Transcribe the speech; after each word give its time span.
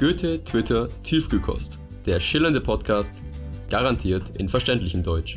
Goethe, 0.00 0.42
Twitter, 0.42 0.88
Tiefkühlkost. 1.02 1.78
Der 2.06 2.20
schillernde 2.20 2.62
Podcast, 2.62 3.22
garantiert 3.68 4.34
in 4.38 4.48
verständlichem 4.48 5.02
Deutsch. 5.02 5.34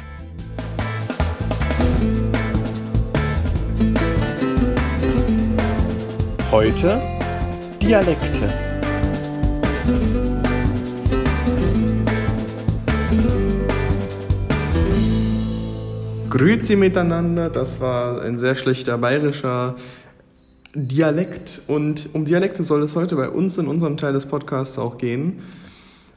Heute 6.50 7.02
Dialekte. 7.82 8.54
Grüezi 16.30 16.78
miteinander, 16.78 17.50
das 17.50 17.82
war 17.82 18.22
ein 18.22 18.38
sehr 18.38 18.56
schlechter 18.56 18.98
bayerischer 18.98 19.76
Dialekt 20.76 21.62
und 21.68 22.10
um 22.14 22.26
Dialekte 22.26 22.64
soll 22.64 22.82
es 22.82 22.96
heute 22.96 23.16
bei 23.16 23.30
uns 23.30 23.60
in 23.60 23.68
unserem 23.68 23.96
Teil 23.96 24.14
des 24.14 24.26
Podcasts 24.26 24.80
auch 24.80 24.98
gehen. 24.98 25.40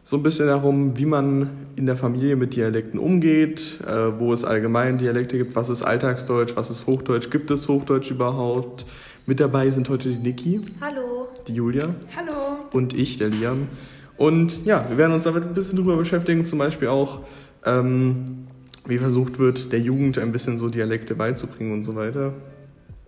So 0.02 0.16
ein 0.16 0.22
bisschen 0.22 0.46
darum, 0.46 0.96
wie 0.96 1.04
man 1.04 1.50
in 1.74 1.84
der 1.84 1.96
Familie 1.96 2.36
mit 2.36 2.56
Dialekten 2.56 2.98
umgeht, 2.98 3.80
äh, 3.86 4.18
wo 4.18 4.32
es 4.32 4.44
allgemein 4.44 4.96
Dialekte 4.96 5.36
gibt, 5.36 5.56
was 5.56 5.68
ist 5.68 5.82
Alltagsdeutsch, 5.82 6.56
was 6.56 6.70
ist 6.70 6.86
Hochdeutsch, 6.86 7.28
gibt 7.30 7.50
es 7.50 7.68
Hochdeutsch 7.68 8.10
überhaupt. 8.10 8.86
Mit 9.26 9.40
dabei 9.40 9.68
sind 9.68 9.90
heute 9.90 10.08
die 10.08 10.18
Niki. 10.18 10.62
Hallo. 10.80 11.28
Die 11.48 11.54
Julia. 11.54 11.94
Hallo. 12.16 12.32
Und 12.72 12.96
ich, 12.96 13.18
der 13.18 13.28
Liam. 13.28 13.68
Und 14.16 14.64
ja, 14.64 14.86
wir 14.88 14.96
werden 14.96 15.12
uns 15.12 15.24
damit 15.24 15.42
ein 15.42 15.52
bisschen 15.52 15.76
drüber 15.76 15.96
beschäftigen, 15.96 16.46
zum 16.46 16.60
Beispiel 16.60 16.88
auch, 16.88 17.20
ähm, 17.66 18.46
wie 18.86 18.96
versucht 18.96 19.38
wird, 19.38 19.72
der 19.72 19.80
Jugend 19.80 20.16
ein 20.16 20.32
bisschen 20.32 20.56
so 20.56 20.70
Dialekte 20.70 21.14
beizubringen 21.14 21.74
und 21.74 21.82
so 21.82 21.94
weiter. 21.94 22.32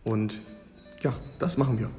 Und 0.04 0.40
ja, 1.02 1.14
das 1.38 1.56
machen 1.56 1.78
wir. 1.78 1.90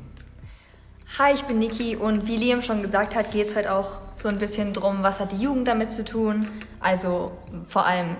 Hi, 1.18 1.34
ich 1.34 1.44
bin 1.44 1.60
Niki 1.60 1.96
und 1.96 2.28
wie 2.28 2.38
Liam 2.38 2.62
schon 2.62 2.84
gesagt 2.84 3.16
hat, 3.16 3.32
geht 3.32 3.48
es 3.48 3.56
heute 3.56 3.74
auch 3.74 3.98
so 4.16 4.30
ein 4.30 4.38
bisschen 4.38 4.74
drum, 4.74 5.02
was 5.02 5.20
hat 5.20 5.32
die 5.32 5.38
Jugend 5.38 5.68
damit 5.68 5.92
zu 5.92 6.06
tun. 6.06 6.48
Also 6.80 7.32
vor 7.68 7.86
allem 7.86 8.16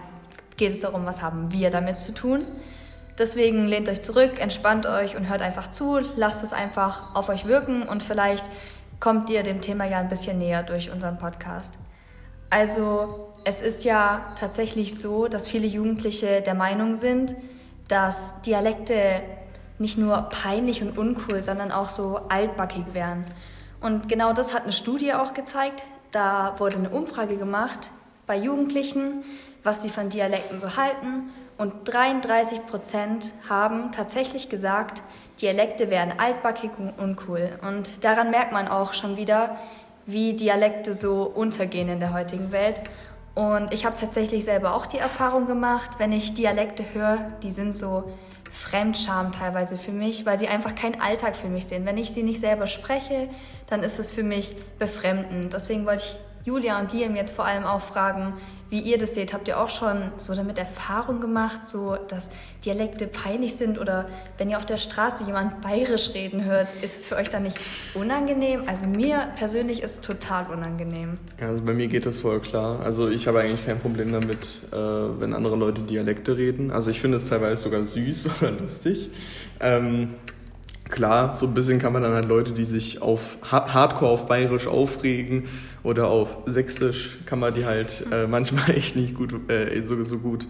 geht 0.58 0.72
es 0.72 0.80
darum, 0.80 1.06
was 1.06 1.22
haben 1.22 1.52
wir 1.52 1.70
damit 1.70 2.00
zu 2.00 2.14
tun. 2.14 2.44
Deswegen 3.18 3.66
lehnt 3.68 3.90
euch 3.90 4.02
zurück, 4.02 4.40
entspannt 4.40 4.86
euch 4.86 5.16
und 5.16 5.30
hört 5.30 5.42
einfach 5.42 5.70
zu, 5.70 6.00
lasst 6.16 6.44
es 6.44 6.54
einfach 6.54 7.16
auf 7.16 7.30
euch 7.30 7.46
wirken 7.46 7.84
und 7.84 8.02
vielleicht 8.02 8.50
kommt 9.00 9.30
ihr 9.30 9.44
dem 9.44 9.62
Thema 9.62 9.86
ja 9.86 10.00
ein 10.00 10.10
bisschen 10.10 10.40
näher 10.40 10.64
durch 10.64 10.90
unseren 10.90 11.18
Podcast. 11.18 11.78
Also 12.50 13.34
es 13.44 13.62
ist 13.62 13.84
ja 13.84 14.34
tatsächlich 14.40 15.00
so, 15.00 15.28
dass 15.28 15.48
viele 15.48 15.68
Jugendliche 15.68 16.42
der 16.42 16.56
Meinung 16.56 16.96
sind, 16.96 17.36
dass 17.88 18.42
Dialekte 18.42 19.22
nicht 19.80 19.98
nur 19.98 20.18
peinlich 20.24 20.82
und 20.82 20.98
uncool, 20.98 21.42
sondern 21.42 21.72
auch 21.72 21.90
so 21.90 22.22
altbackig 22.30 22.94
wären. 22.94 23.26
Und 23.82 24.10
genau 24.10 24.34
das 24.34 24.54
hat 24.54 24.64
eine 24.64 24.74
Studie 24.74 25.14
auch 25.14 25.34
gezeigt. 25.34 25.86
Da 26.12 26.56
wurde 26.58 26.78
eine 26.78 26.90
Umfrage 26.90 27.38
gemacht 27.38 27.92
bei 28.28 28.38
Jugendlichen, 28.38 29.24
was 29.64 29.82
sie 29.82 29.90
von 29.90 30.10
Dialekten 30.10 30.60
so 30.60 30.76
halten. 30.76 31.32
Und 31.58 31.74
33 31.86 32.66
Prozent 32.68 33.34
haben 33.50 33.92
tatsächlich 33.92 34.50
gesagt, 34.50 35.02
Dialekte 35.42 35.90
wären 35.90 36.14
altbackig 36.18 36.72
und 36.78 36.92
uncool. 36.98 37.60
Und 37.62 38.04
daran 38.04 38.32
merkt 38.32 38.52
man 38.52 38.68
auch 38.68 38.94
schon 38.94 39.18
wieder, 39.18 39.58
wie 40.06 40.34
Dialekte 40.34 40.94
so 40.94 41.24
untergehen 41.24 41.90
in 41.90 42.00
der 42.00 42.14
heutigen 42.14 42.52
Welt. 42.52 42.82
Und 43.36 43.74
ich 43.74 43.86
habe 43.86 43.96
tatsächlich 43.98 44.44
selber 44.44 44.74
auch 44.74 44.86
die 44.86 44.98
Erfahrung 44.98 45.48
gemacht, 45.48 45.92
wenn 45.98 46.12
ich 46.12 46.34
Dialekte 46.34 46.84
höre, 46.94 47.28
die 47.44 47.52
sind 47.52 47.74
so 47.74 48.12
Fremdscham 48.52 49.32
teilweise 49.32 49.78
für 49.78 49.92
mich, 49.92 50.26
weil 50.26 50.38
sie 50.38 50.48
einfach 50.48 50.76
keinen 50.76 51.00
Alltag 51.00 51.36
für 51.36 51.50
mich 51.50 51.66
sind. 51.66 51.86
Wenn 51.86 51.98
ich 51.98 52.12
sie 52.12 52.24
nicht 52.24 52.40
selber 52.40 52.68
spreche, 52.68 53.30
dann 53.68 53.84
ist 53.84 54.00
es 54.00 54.12
für 54.12 54.24
mich 54.24 54.56
befremdend. 54.80 55.54
Deswegen 55.54 55.86
wollte 55.86 56.04
ich 56.04 56.16
Julia 56.46 56.80
und 56.80 56.94
Liam 56.94 57.16
jetzt 57.16 57.32
vor 57.32 57.46
allem 57.46 57.64
auch 57.64 57.82
fragen, 57.82 58.34
wie 58.70 58.80
ihr 58.80 58.98
das 58.98 59.16
seht. 59.16 59.34
Habt 59.34 59.48
ihr 59.48 59.60
auch 59.60 59.70
schon 59.70 60.12
so 60.18 60.36
damit 60.36 60.58
Erfahrung 60.58 61.20
gemacht, 61.22 61.66
so 61.66 61.98
dass 62.08 62.30
Dialekte 62.64 63.08
peinlich 63.08 63.56
sind 63.56 63.80
oder 63.80 64.08
wenn 64.38 64.50
ihr 64.50 64.58
auf 64.58 64.66
der 64.66 64.78
Straße 64.78 65.24
jemand 65.24 65.62
bayerisch 65.62 66.12
reden 66.14 66.46
hört, 66.46 66.68
ist 66.82 67.00
es 67.00 67.08
für 67.08 67.16
euch 67.16 67.30
dann 67.30 67.44
nicht 67.44 67.60
unangenehm? 67.94 68.64
Also 68.68 68.86
mir 68.86 69.30
persönlich 69.38 69.82
ist 69.82 69.92
es 69.92 70.02
total 70.02 70.46
unangenehm. 70.52 71.18
Also 71.42 71.64
bei 71.64 71.74
mir 71.74 71.88
geht 71.88 72.06
das 72.06 72.20
voll 72.20 72.40
klar. 72.40 72.80
Also 72.82 73.10
ich 73.10 73.28
habe 73.28 73.40
eigentlich 73.40 73.66
kein 73.66 73.80
Problem 73.80 74.12
damit, 74.12 74.62
äh, 74.72 74.76
wenn 74.76 75.34
andere 75.34 75.56
Leute 75.56 75.82
Dialekte 75.82 76.38
reden. 76.38 76.72
Also 76.72 76.90
ich 76.92 77.02
finde 77.02 77.18
es 77.18 77.28
teilweise 77.28 77.64
sogar 77.64 77.84
süß 77.84 78.30
oder 78.42 78.52
lustig. 78.52 79.10
Ähm, 79.62 80.14
Klar, 80.90 81.36
so 81.36 81.46
ein 81.46 81.54
bisschen 81.54 81.78
kann 81.78 81.94
man 81.94 82.02
dann 82.02 82.14
halt 82.14 82.28
Leute, 82.28 82.52
die 82.52 82.64
sich 82.64 83.02
auf 83.02 83.38
Hardcore 83.44 84.12
auf 84.12 84.28
Bayerisch 84.28 84.66
aufregen 84.66 85.44
oder 85.84 86.08
auf 86.08 86.38
Sächsisch, 86.48 87.20
kann 87.26 87.40
man 87.40 87.54
die 87.54 87.66
halt 87.66 88.06
äh, 88.12 88.26
manchmal 88.26 88.72
echt 88.76 88.96
nicht 88.96 89.14
gut, 89.14 89.34
äh, 89.50 89.82
so, 89.84 90.02
so 90.02 90.18
gut 90.18 90.48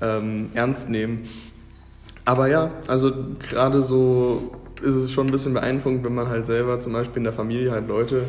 ähm, 0.00 0.48
ernst 0.54 0.88
nehmen. 0.88 1.24
Aber 2.24 2.48
ja, 2.48 2.70
also 2.86 3.12
gerade 3.38 3.82
so 3.82 4.56
ist 4.82 4.94
es 4.94 5.12
schon 5.12 5.26
ein 5.26 5.32
bisschen 5.32 5.52
beeindruckend, 5.52 6.04
wenn 6.04 6.14
man 6.14 6.28
halt 6.28 6.46
selber 6.46 6.80
zum 6.80 6.94
Beispiel 6.94 7.18
in 7.18 7.24
der 7.24 7.32
Familie 7.34 7.70
halt 7.70 7.86
Leute 7.86 8.22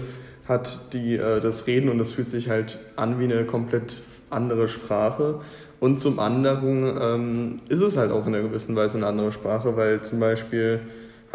hat, 0.50 0.94
die 0.94 1.16
äh, 1.16 1.40
das 1.40 1.66
reden 1.66 1.90
und 1.90 1.98
das 1.98 2.12
fühlt 2.12 2.28
sich 2.28 2.50
halt 2.50 2.80
an 2.98 3.20
wie 3.20 3.24
eine 3.24 3.46
komplett 3.46 4.02
andere 4.30 4.68
Sprache. 4.68 5.40
Und 5.80 6.00
zum 6.00 6.20
anderen 6.20 6.98
ähm, 7.00 7.60
ist 7.70 7.82
es 7.82 7.96
halt 7.96 8.12
auch 8.12 8.28
in 8.28 8.36
einer 8.36 8.44
gewissen 8.44 8.76
Weise 8.76 8.98
eine 8.98 9.08
andere 9.08 9.32
Sprache, 9.32 9.78
weil 9.78 10.02
zum 10.02 10.20
Beispiel 10.20 10.82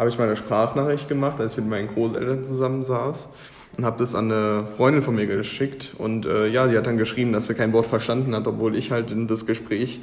habe 0.03 0.09
ich 0.09 0.17
mal 0.17 0.25
eine 0.25 0.35
Sprachnachricht 0.35 1.07
gemacht, 1.07 1.39
als 1.39 1.53
ich 1.53 1.59
mit 1.59 1.69
meinen 1.69 1.87
Großeltern 1.87 2.43
zusammen 2.43 2.83
saß 2.83 3.29
und 3.77 3.85
habe 3.85 3.99
das 3.99 4.15
an 4.15 4.29
eine 4.29 4.67
Freundin 4.67 5.01
von 5.01 5.15
mir 5.15 5.27
geschickt. 5.27 5.95
Und 5.97 6.25
äh, 6.25 6.47
ja, 6.47 6.67
die 6.67 6.77
hat 6.77 6.87
dann 6.87 6.97
geschrieben, 6.97 7.31
dass 7.31 7.47
sie 7.47 7.53
kein 7.53 7.71
Wort 7.71 7.85
verstanden 7.85 8.35
hat, 8.35 8.45
obwohl 8.45 8.75
ich 8.75 8.91
halt 8.91 9.13
in 9.13 9.27
das 9.27 9.45
Gespräch 9.45 10.01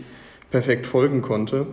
perfekt 0.51 0.87
folgen 0.87 1.21
konnte. 1.21 1.67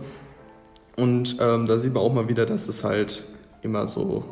Und 0.94 1.38
ähm, 1.40 1.66
da 1.66 1.78
sieht 1.78 1.94
man 1.94 2.02
auch 2.02 2.12
mal 2.12 2.28
wieder, 2.28 2.44
dass 2.44 2.68
es 2.68 2.84
halt 2.84 3.24
immer 3.62 3.88
so, 3.88 4.24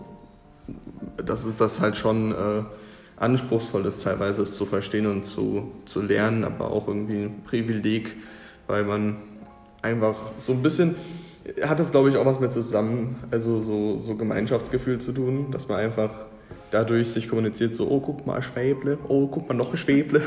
dass 1.16 1.46
es 1.46 1.56
das 1.56 1.80
halt 1.80 1.96
schon 1.96 2.32
äh, 2.32 2.64
anspruchsvoll 3.16 3.86
ist, 3.86 4.02
teilweise 4.02 4.42
es 4.42 4.56
zu 4.56 4.66
verstehen 4.66 5.06
und 5.06 5.24
zu, 5.24 5.72
zu 5.86 6.02
lernen, 6.02 6.44
aber 6.44 6.70
auch 6.70 6.86
irgendwie 6.86 7.22
ein 7.22 7.44
Privileg, 7.44 8.14
weil 8.66 8.84
man 8.84 9.16
einfach 9.80 10.16
so 10.36 10.52
ein 10.52 10.62
bisschen 10.62 10.96
hat 11.62 11.78
das, 11.78 11.90
glaube 11.90 12.10
ich, 12.10 12.16
auch 12.16 12.26
was 12.26 12.40
mit 12.40 12.52
zusammen, 12.52 13.16
also 13.30 13.62
so, 13.62 13.98
so 13.98 14.14
Gemeinschaftsgefühl 14.16 14.98
zu 14.98 15.12
tun, 15.12 15.50
dass 15.50 15.68
man 15.68 15.78
einfach 15.78 16.26
dadurch 16.70 17.10
sich 17.10 17.28
kommuniziert, 17.28 17.74
so, 17.74 17.88
oh, 17.88 18.00
guck 18.00 18.26
mal, 18.26 18.42
Schwäble, 18.42 18.98
oh, 19.08 19.28
guck 19.28 19.48
mal, 19.48 19.54
noch 19.54 19.70
ein 19.70 19.76
Schwäble. 19.76 20.22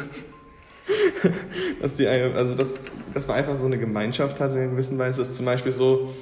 dass, 1.82 1.96
die, 1.96 2.08
also 2.08 2.56
dass, 2.56 2.80
dass 3.14 3.28
man 3.28 3.38
einfach 3.38 3.56
so 3.56 3.66
eine 3.66 3.78
Gemeinschaft 3.78 4.40
hat 4.40 4.52
in 4.52 4.58
einer 4.58 4.72
gewissen 4.72 4.98
Weise. 4.98 5.22
ist 5.22 5.36
zum 5.36 5.46
Beispiel 5.46 5.72
so, 5.72 6.14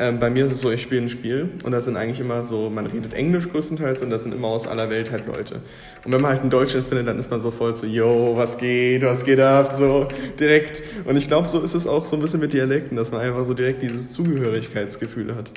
ähm, 0.00 0.18
bei 0.18 0.30
mir 0.30 0.46
ist 0.46 0.52
es 0.52 0.60
so, 0.62 0.70
ich 0.70 0.80
spiele 0.80 1.02
ein 1.02 1.10
Spiel 1.10 1.50
und 1.62 1.72
da 1.72 1.82
sind 1.82 1.96
eigentlich 1.98 2.20
immer 2.20 2.42
so, 2.46 2.70
man 2.70 2.86
redet 2.86 3.12
Englisch 3.12 3.50
größtenteils 3.50 4.00
und 4.00 4.08
das 4.08 4.22
sind 4.22 4.34
immer 4.34 4.48
aus 4.48 4.66
aller 4.66 4.88
Welt 4.88 5.10
halt 5.10 5.26
Leute. 5.26 5.60
Und 6.06 6.12
wenn 6.12 6.22
man 6.22 6.30
halt 6.30 6.42
in 6.42 6.48
Deutschland 6.48 6.86
findet, 6.86 7.06
dann 7.06 7.18
ist 7.18 7.30
man 7.30 7.38
so 7.38 7.50
voll 7.50 7.74
so, 7.74 7.86
yo, 7.86 8.32
was 8.34 8.56
geht, 8.56 9.02
was 9.02 9.26
geht 9.26 9.40
ab, 9.40 9.74
so 9.74 10.08
direkt. 10.38 10.82
Und 11.04 11.16
ich 11.18 11.28
glaube, 11.28 11.46
so 11.48 11.60
ist 11.60 11.74
es 11.74 11.86
auch 11.86 12.06
so 12.06 12.16
ein 12.16 12.22
bisschen 12.22 12.40
mit 12.40 12.54
Dialekten, 12.54 12.96
dass 12.96 13.12
man 13.12 13.20
einfach 13.20 13.44
so 13.44 13.52
direkt 13.52 13.82
dieses 13.82 14.10
Zugehörigkeitsgefühl 14.12 15.36
hat. 15.36 15.52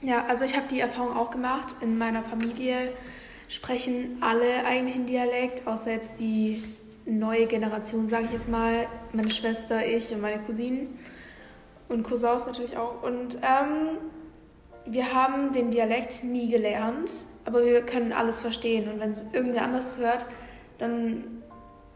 Ja, 0.00 0.24
also 0.26 0.46
ich 0.46 0.56
habe 0.56 0.66
die 0.70 0.80
Erfahrung 0.80 1.14
auch 1.14 1.30
gemacht. 1.30 1.76
In 1.82 1.98
meiner 1.98 2.22
Familie 2.22 2.88
sprechen 3.48 4.16
alle 4.22 4.64
eigentlich 4.66 4.96
ein 4.96 5.06
Dialekt, 5.06 5.66
außer 5.66 5.92
jetzt 5.92 6.20
die 6.20 6.62
neue 7.04 7.44
Generation, 7.44 8.08
sage 8.08 8.24
ich 8.28 8.32
jetzt 8.32 8.48
mal, 8.48 8.86
meine 9.12 9.30
Schwester, 9.30 9.86
ich 9.86 10.10
und 10.10 10.22
meine 10.22 10.38
Cousinen. 10.38 10.88
Und 11.94 12.02
Cousins 12.02 12.46
natürlich 12.46 12.76
auch. 12.76 13.02
Und 13.02 13.36
ähm, 13.36 13.98
wir 14.84 15.14
haben 15.14 15.52
den 15.52 15.70
Dialekt 15.70 16.24
nie 16.24 16.50
gelernt, 16.50 17.12
aber 17.44 17.64
wir 17.64 17.82
können 17.82 18.12
alles 18.12 18.40
verstehen. 18.40 18.88
Und 18.92 19.00
wenn 19.00 19.12
es 19.12 19.22
irgendwer 19.32 19.62
anders 19.62 19.96
hört, 19.98 20.26
dann 20.78 21.42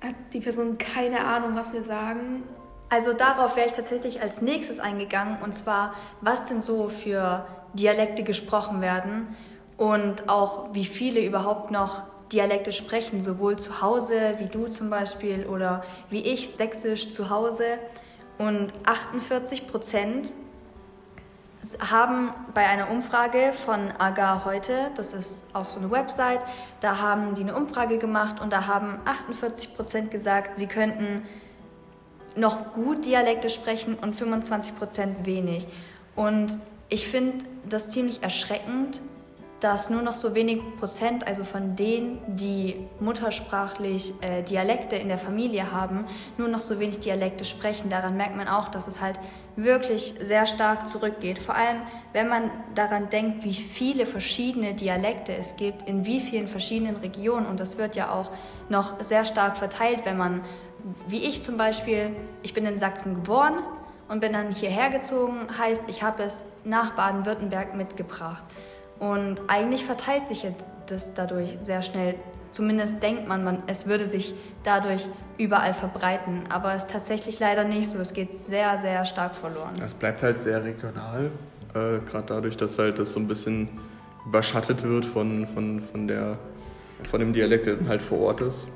hat 0.00 0.14
die 0.32 0.40
Person 0.40 0.78
keine 0.78 1.24
Ahnung, 1.24 1.50
was 1.54 1.72
wir 1.72 1.82
sagen. 1.82 2.44
Also 2.90 3.12
darauf 3.12 3.56
wäre 3.56 3.66
ich 3.66 3.72
tatsächlich 3.72 4.22
als 4.22 4.40
nächstes 4.40 4.78
eingegangen, 4.78 5.38
und 5.42 5.54
zwar, 5.54 5.94
was 6.20 6.44
denn 6.46 6.62
so 6.62 6.88
für 6.88 7.44
Dialekte 7.74 8.22
gesprochen 8.22 8.80
werden 8.80 9.36
und 9.76 10.28
auch 10.28 10.72
wie 10.72 10.84
viele 10.84 11.20
überhaupt 11.24 11.70
noch 11.70 12.02
Dialekte 12.32 12.72
sprechen, 12.72 13.22
sowohl 13.22 13.58
zu 13.58 13.82
Hause 13.82 14.34
wie 14.38 14.46
du 14.46 14.68
zum 14.68 14.90
Beispiel 14.90 15.46
oder 15.46 15.82
wie 16.08 16.20
ich 16.20 16.50
sächsisch 16.50 17.10
zu 17.10 17.30
Hause. 17.30 17.64
Und 18.38 18.72
48 18.84 19.66
Prozent 19.66 20.32
haben 21.90 22.30
bei 22.54 22.66
einer 22.66 22.90
Umfrage 22.90 23.52
von 23.52 23.90
AGA 23.98 24.44
heute, 24.44 24.90
das 24.94 25.12
ist 25.12 25.46
auch 25.52 25.64
so 25.64 25.80
eine 25.80 25.90
Website, 25.90 26.40
da 26.80 27.00
haben 27.00 27.34
die 27.34 27.42
eine 27.42 27.56
Umfrage 27.56 27.98
gemacht 27.98 28.40
und 28.40 28.52
da 28.52 28.66
haben 28.66 29.00
48 29.04 29.76
Prozent 29.76 30.10
gesagt, 30.10 30.56
sie 30.56 30.68
könnten 30.68 31.22
noch 32.36 32.72
gut 32.72 33.04
Dialekte 33.04 33.50
sprechen 33.50 33.96
und 34.00 34.14
25 34.14 34.78
Prozent 34.78 35.26
wenig. 35.26 35.66
Und 36.14 36.58
ich 36.88 37.08
finde 37.08 37.44
das 37.68 37.90
ziemlich 37.90 38.22
erschreckend, 38.22 39.00
dass 39.60 39.90
nur 39.90 40.02
noch 40.02 40.14
so 40.14 40.34
wenig 40.34 40.60
Prozent, 40.78 41.26
also 41.26 41.42
von 41.42 41.74
denen, 41.74 42.20
die 42.28 42.76
muttersprachlich 43.00 44.14
äh, 44.20 44.42
Dialekte 44.42 44.96
in 44.96 45.08
der 45.08 45.18
Familie 45.18 45.72
haben, 45.72 46.04
nur 46.36 46.48
noch 46.48 46.60
so 46.60 46.78
wenig 46.78 47.00
Dialekte 47.00 47.44
sprechen. 47.44 47.90
Daran 47.90 48.16
merkt 48.16 48.36
man 48.36 48.46
auch, 48.46 48.68
dass 48.68 48.86
es 48.86 49.00
halt 49.00 49.18
wirklich 49.56 50.14
sehr 50.22 50.46
stark 50.46 50.88
zurückgeht. 50.88 51.38
Vor 51.38 51.56
allem, 51.56 51.78
wenn 52.12 52.28
man 52.28 52.50
daran 52.76 53.10
denkt, 53.10 53.44
wie 53.44 53.54
viele 53.54 54.06
verschiedene 54.06 54.74
Dialekte 54.74 55.34
es 55.34 55.56
gibt, 55.56 55.88
in 55.88 56.06
wie 56.06 56.20
vielen 56.20 56.46
verschiedenen 56.46 56.96
Regionen. 56.96 57.46
Und 57.46 57.58
das 57.58 57.78
wird 57.78 57.96
ja 57.96 58.12
auch 58.12 58.30
noch 58.68 59.02
sehr 59.02 59.24
stark 59.24 59.56
verteilt, 59.56 60.00
wenn 60.04 60.16
man, 60.16 60.42
wie 61.08 61.24
ich 61.24 61.42
zum 61.42 61.56
Beispiel, 61.56 62.14
ich 62.44 62.54
bin 62.54 62.64
in 62.64 62.78
Sachsen 62.78 63.16
geboren 63.16 63.54
und 64.08 64.20
bin 64.20 64.32
dann 64.32 64.50
hierher 64.50 64.90
gezogen, 64.90 65.48
heißt, 65.58 65.84
ich 65.88 66.04
habe 66.04 66.22
es 66.22 66.44
nach 66.64 66.92
Baden-Württemberg 66.92 67.74
mitgebracht. 67.74 68.44
Und 68.98 69.40
eigentlich 69.48 69.84
verteilt 69.84 70.26
sich 70.26 70.46
das 70.86 71.14
dadurch 71.14 71.56
sehr 71.60 71.82
schnell. 71.82 72.14
Zumindest 72.52 73.02
denkt 73.02 73.28
man, 73.28 73.44
man, 73.44 73.62
es 73.66 73.86
würde 73.86 74.06
sich 74.06 74.34
dadurch 74.64 75.08
überall 75.36 75.72
verbreiten. 75.72 76.44
Aber 76.48 76.74
es 76.74 76.84
ist 76.84 76.90
tatsächlich 76.90 77.38
leider 77.38 77.64
nicht 77.64 77.88
so. 77.88 77.98
Es 77.98 78.12
geht 78.12 78.34
sehr, 78.44 78.78
sehr 78.78 79.04
stark 79.04 79.36
verloren. 79.36 79.80
Es 79.84 79.94
bleibt 79.94 80.22
halt 80.22 80.38
sehr 80.38 80.64
regional. 80.64 81.30
Äh, 81.74 82.00
Gerade 82.10 82.24
dadurch, 82.26 82.56
dass 82.56 82.78
halt 82.78 82.98
das 82.98 83.12
so 83.12 83.20
ein 83.20 83.28
bisschen 83.28 83.68
überschattet 84.26 84.82
wird 84.82 85.04
von, 85.04 85.46
von, 85.46 85.80
von, 85.80 86.08
der, 86.08 86.38
von 87.10 87.20
dem 87.20 87.32
Dialekt, 87.32 87.66
der 87.66 87.76
halt 87.86 88.02
vor 88.02 88.20
Ort 88.20 88.40
ist. 88.40 88.68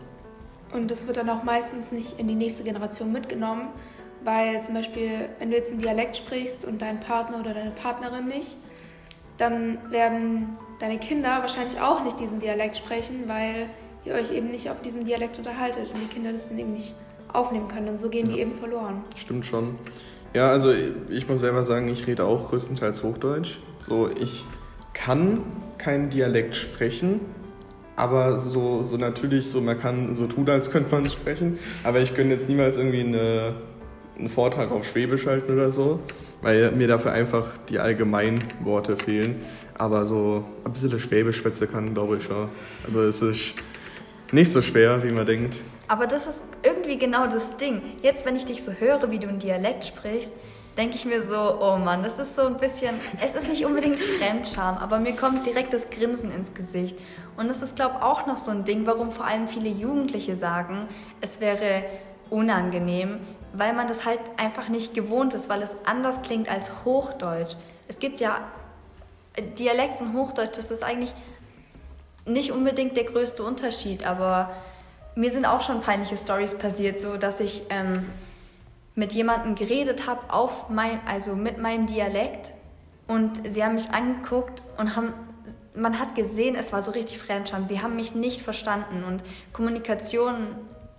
Und 0.73 0.91
das 0.91 1.07
wird 1.07 1.19
dann 1.19 1.29
auch 1.29 1.43
meistens 1.43 1.93
nicht 1.93 2.19
in 2.19 2.29
die 2.29 2.35
nächste 2.35 2.63
Generation 2.65 3.13
mitgenommen, 3.13 3.69
weil 4.25 4.63
zum 4.63 4.75
Beispiel, 4.75 5.29
wenn 5.39 5.51
du 5.51 5.57
jetzt 5.57 5.71
einen 5.71 5.81
Dialekt 5.81 6.17
sprichst 6.17 6.65
und 6.65 6.81
dein 6.81 7.01
Partner 7.01 7.41
oder 7.41 7.53
deine 7.53 7.73
Partnerin 7.73 8.29
nicht, 8.29 8.57
dann 9.39 9.79
werden 9.91 10.57
deine 10.81 10.99
Kinder 10.99 11.39
wahrscheinlich 11.41 11.81
auch 11.81 12.05
nicht 12.05 12.19
diesen 12.21 12.41
Dialekt 12.41 12.77
sprechen, 12.77 13.25
weil 13.27 13.69
ihr 14.05 14.15
euch 14.15 14.33
eben 14.33 14.51
nicht 14.51 14.71
auf 14.71 14.81
diesem 14.83 15.05
Dialekt 15.05 15.39
unterhaltet 15.39 15.89
und 15.93 16.01
die 16.01 16.13
Kinder 16.13 16.33
das 16.33 16.49
dann 16.49 16.59
eben 16.59 16.73
nicht 16.73 16.95
aufnehmen 17.33 17.69
können 17.69 17.89
und 17.89 18.01
so 18.01 18.09
gehen 18.09 18.29
ja. 18.29 18.35
die 18.35 18.41
eben 18.41 18.59
verloren. 18.59 19.03
Stimmt 19.17 19.47
schon. 19.47 19.77
Ja, 20.35 20.51
also 20.51 20.73
ich 21.11 21.29
muss 21.29 21.41
selber 21.41 21.63
sagen, 21.63 21.89
ich 21.89 22.07
rede 22.07 22.25
auch 22.25 22.49
größtenteils 22.49 23.03
Hochdeutsch. 23.03 23.59
So, 23.87 24.11
ich 24.21 24.45
kann 24.93 25.43
keinen 25.79 26.11
Dialekt 26.11 26.57
sprechen, 26.57 27.21
aber 27.97 28.41
so, 28.41 28.83
so 28.83 28.97
natürlich, 28.97 29.51
so 29.51 29.61
man 29.61 29.79
kann 29.79 30.15
so 30.15 30.27
tun, 30.27 30.49
als 30.49 30.71
könnte 30.71 30.95
man 30.95 31.09
sprechen, 31.11 31.59
aber 31.85 32.01
ich 32.01 32.15
könnte 32.15 32.35
jetzt 32.35 32.49
niemals 32.49 32.77
irgendwie 32.77 33.01
eine, 33.01 33.55
einen 34.19 34.29
Vortrag 34.29 34.71
auf 34.71 34.87
Schwäbisch 34.87 35.27
halten 35.27 35.53
oder 35.53 35.71
so 35.71 36.01
weil 36.43 36.73
mir 36.73 36.89
dafür 36.89 37.13
einfach 37.13 37.57
die 37.69 37.79
Allgemeinworte 37.79 38.97
fehlen. 38.97 39.41
Aber 39.79 40.05
so 40.05 40.45
ein 40.65 40.73
bisschen 40.73 40.99
Schwäbisch 41.01 41.39
schwätze 41.39 41.67
kann, 41.67 41.95
glaube 41.95 42.19
ich 42.19 42.25
schon. 42.25 42.49
Also 42.85 43.03
es 43.03 43.23
ist 43.23 43.55
nicht 44.33 44.53
so 44.53 44.61
schwer, 44.61 45.03
wie 45.05 45.11
man 45.11 45.25
denkt. 45.25 45.61
Aber 45.89 46.07
das 46.07 46.27
ist 46.27 46.45
irgendwie 46.63 46.99
genau 46.99 47.27
das 47.27 47.57
Ding. 47.57 47.81
Jetzt, 48.03 48.27
wenn 48.27 48.37
ich 48.37 48.45
dich 48.45 48.63
so 48.63 48.73
höre, 48.73 49.11
wie 49.11 49.19
du 49.19 49.29
einen 49.29 49.39
Dialekt 49.39 49.85
sprichst, 49.85 50.33
denke 50.77 50.97
ich 50.97 51.05
mir 51.05 51.23
so, 51.23 51.59
oh 51.61 51.77
Mann, 51.77 52.03
das 52.03 52.19
ist 52.19 52.35
so 52.35 52.47
ein 52.47 52.57
bisschen, 52.57 52.95
es 53.23 53.35
ist 53.35 53.49
nicht 53.49 53.67
unbedingt 53.67 53.99
Fremdscham, 53.99 54.79
aber 54.79 54.99
mir 54.99 55.13
kommt 55.13 55.45
direkt 55.47 55.75
das 55.75 55.91
Grinsen 55.91 56.33
ins 56.33 56.55
Gesicht. 56.55 56.97
Und 57.37 57.51
es 57.51 57.61
ist, 57.61 57.77
glaube 57.77 57.97
ich, 57.99 58.03
auch 58.03 58.27
noch 58.27 58.39
so 58.39 58.51
ein 58.51 58.65
Ding, 58.65 58.87
warum 58.87 59.13
vor 59.13 59.27
allem 59.27 59.47
viele 59.47 59.69
Jugendliche 59.69 60.35
sagen, 60.35 60.89
es 61.21 61.41
wäre 61.41 61.85
unangenehm, 62.31 63.19
weil 63.53 63.73
man 63.73 63.87
das 63.87 64.05
halt 64.05 64.21
einfach 64.37 64.69
nicht 64.69 64.95
gewohnt 64.95 65.35
ist, 65.35 65.49
weil 65.49 65.63
es 65.63 65.77
anders 65.85 66.23
klingt 66.23 66.49
als 66.49 66.71
Hochdeutsch. 66.85 67.55
Es 67.89 67.99
gibt 67.99 68.21
ja 68.21 68.39
Dialekt 69.59 70.01
und 70.01 70.15
Hochdeutsch, 70.15 70.57
das 70.57 70.71
ist 70.71 70.83
eigentlich 70.83 71.13
nicht 72.25 72.53
unbedingt 72.53 72.97
der 72.97 73.05
größte 73.05 73.43
Unterschied, 73.43 74.07
aber 74.07 74.51
mir 75.15 75.31
sind 75.31 75.45
auch 75.45 75.61
schon 75.61 75.81
peinliche 75.81 76.17
Stories 76.17 76.57
passiert, 76.57 77.01
so 77.01 77.17
dass 77.17 77.41
ich 77.41 77.65
ähm, 77.71 78.09
mit 78.95 79.13
jemandem 79.13 79.55
geredet 79.55 80.07
habe 80.07 80.33
auf 80.33 80.69
mein, 80.69 81.01
also 81.07 81.35
mit 81.35 81.59
meinem 81.59 81.87
Dialekt 81.87 82.53
und 83.09 83.41
sie 83.47 83.65
haben 83.65 83.75
mich 83.75 83.91
angeguckt 83.91 84.63
und 84.79 84.97
haben 84.97 85.13
man 85.75 85.99
hat 85.99 86.15
gesehen, 86.15 86.55
es 86.55 86.73
war 86.73 86.83
so 86.83 86.91
richtig 86.91 87.19
Fremdscham. 87.19 87.65
Sie 87.65 87.81
haben 87.81 87.97
mich 87.97 88.15
nicht 88.15 88.43
verstanden 88.43 89.05
und 89.05 89.23
Kommunikation 89.53 90.49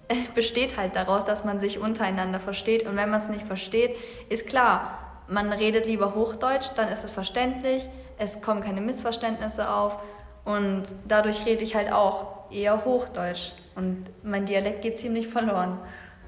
besteht 0.36 0.78
halt 0.78 0.96
daraus, 0.96 1.26
dass 1.26 1.44
man 1.44 1.60
sich 1.60 1.80
untereinander 1.80 2.40
versteht. 2.40 2.84
Und 2.86 2.96
wenn 2.96 3.10
man 3.10 3.20
es 3.20 3.30
nicht 3.30 3.46
versteht, 3.46 3.96
ist 4.30 4.48
klar, 4.48 5.00
man 5.28 5.52
redet 5.52 5.86
lieber 5.86 6.16
Hochdeutsch, 6.16 6.72
dann 6.76 6.90
ist 6.90 7.04
es 7.04 7.12
verständlich, 7.12 7.88
es 8.18 8.42
kommen 8.42 8.62
keine 8.62 8.82
Missverständnisse 8.82 9.70
auf 9.70 9.98
und 10.46 10.84
dadurch 11.08 11.46
rede 11.46 11.64
ich 11.64 11.76
halt 11.76 11.92
auch 11.92 12.52
eher 12.52 12.86
Hochdeutsch 12.86 13.54
und 13.76 14.06
mein 14.24 14.46
Dialekt 14.46 14.82
geht 14.82 14.98
ziemlich 14.98 15.28
verloren. 15.28 15.80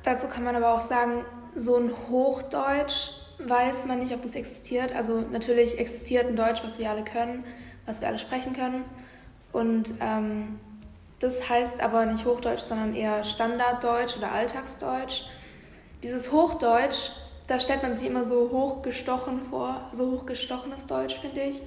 Dazu 0.04 0.27
kann 0.27 0.44
man 0.44 0.56
aber 0.56 0.74
auch 0.74 0.81
sagen, 0.81 1.25
so 1.56 1.75
ein 1.77 1.92
Hochdeutsch 2.10 3.12
weiß 3.39 3.86
man 3.86 4.00
nicht, 4.00 4.13
ob 4.13 4.22
das 4.22 4.36
existiert. 4.36 4.95
Also 4.95 5.22
natürlich 5.31 5.77
existiert 5.80 6.27
ein 6.27 6.36
Deutsch, 6.36 6.63
was 6.63 6.80
wir 6.80 6.89
alle 6.89 7.04
können, 7.04 7.44
was 7.86 8.01
wir 8.01 8.07
alle 8.07 8.19
sprechen 8.19 8.54
können. 8.54 8.86
Und 9.51 9.94
ähm, 10.01 10.60
das 11.19 11.50
heißt 11.50 11.81
aber 11.81 12.06
nicht 12.06 12.25
Hochdeutsch, 12.25 12.62
sondern 12.62 12.95
eher 12.95 13.23
Standarddeutsch 13.23 14.17
oder 14.17 14.31
Alltagsdeutsch. 14.31 15.23
Dieses 16.03 16.31
Hochdeutsch, 16.31 17.12
da 17.47 17.59
stellt 17.59 17.83
man 17.83 17.95
sich 17.95 18.07
immer 18.07 18.23
so 18.23 18.50
hochgestochen 18.51 19.45
vor, 19.45 19.89
so 19.94 20.12
hochgestochenes 20.12 20.88
Deutsch, 20.88 21.19
finde 21.19 21.41
ich. 21.41 21.62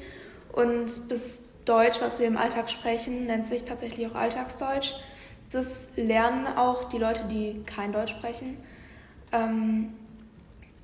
Und 0.53 1.11
das 1.11 1.45
Deutsch, 1.65 2.01
was 2.01 2.19
wir 2.19 2.27
im 2.27 2.37
Alltag 2.37 2.71
sprechen, 2.71 3.27
nennt 3.27 3.47
sich 3.47 3.65
tatsächlich 3.65 4.07
auch 4.07 4.15
Alltagsdeutsch. 4.15 4.95
Das 5.51 5.91
lernen 5.97 6.47
auch 6.47 6.85
die 6.85 6.99
Leute, 6.99 7.25
die 7.25 7.63
kein 7.65 7.93
Deutsch 7.93 8.13
sprechen. 8.13 8.59
Ähm, 9.33 9.95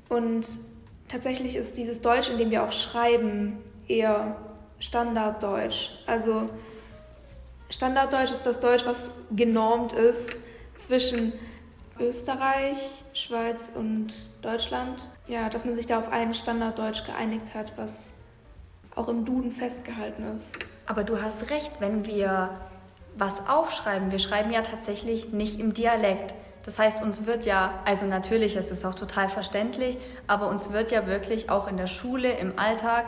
und 0.09 0.47
tatsächlich 1.09 1.57
ist 1.57 1.77
dieses 1.77 2.01
Deutsch, 2.03 2.31
in 2.31 2.39
dem 2.39 2.51
wir 2.51 2.65
auch 2.65 2.73
schreiben, 2.73 3.59
eher 3.89 4.37
Standarddeutsch. 4.79 5.91
Also 6.07 6.49
Standarddeutsch 7.75 8.31
ist 8.31 8.47
das 8.47 8.61
Deutsch, 8.61 8.87
was 8.87 9.11
genormt 9.33 9.93
ist 9.95 10.37
zwischen 10.77 11.33
Österreich, 11.99 13.03
Schweiz 13.15 13.73
und 13.75 14.15
Deutschland. 14.43 15.09
Ja, 15.27 15.49
dass 15.49 15.65
man 15.65 15.75
sich 15.75 15.89
da 15.89 15.99
auf 15.99 16.13
ein 16.13 16.35
Standarddeutsch 16.35 17.05
geeinigt 17.05 17.53
hat, 17.57 17.73
was 17.77 18.13
auch 18.95 19.09
im 19.09 19.25
Duden 19.25 19.51
festgehalten 19.51 20.23
ist. 20.37 20.57
Aber 20.87 21.03
du 21.03 21.21
hast 21.21 21.51
recht, 21.51 21.73
wenn 21.81 22.07
wir 22.07 22.51
was 23.17 23.49
aufschreiben, 23.49 24.13
wir 24.13 24.21
schreiben 24.21 24.53
ja 24.53 24.63
tatsächlich 24.63 25.33
nicht 25.33 25.59
im 25.59 25.75
Dialekt. 25.75 26.37
Das 26.63 26.79
heißt, 26.79 27.03
uns 27.03 27.27
wird 27.27 27.45
ja, 27.45 27.81
also 27.85 28.07
natürlich 28.07 28.55
ist 28.55 28.71
es 28.71 28.85
auch 28.85 28.95
total 28.95 29.29
verständlich, 29.29 29.99
aber 30.29 30.49
uns 30.49 30.71
wird 30.71 30.93
ja 30.93 31.09
wirklich 31.09 31.51
auch 31.51 31.67
in 31.67 31.77
der 31.77 31.89
Schule, 31.89 32.39
im 32.39 32.57
Alltag 32.57 33.07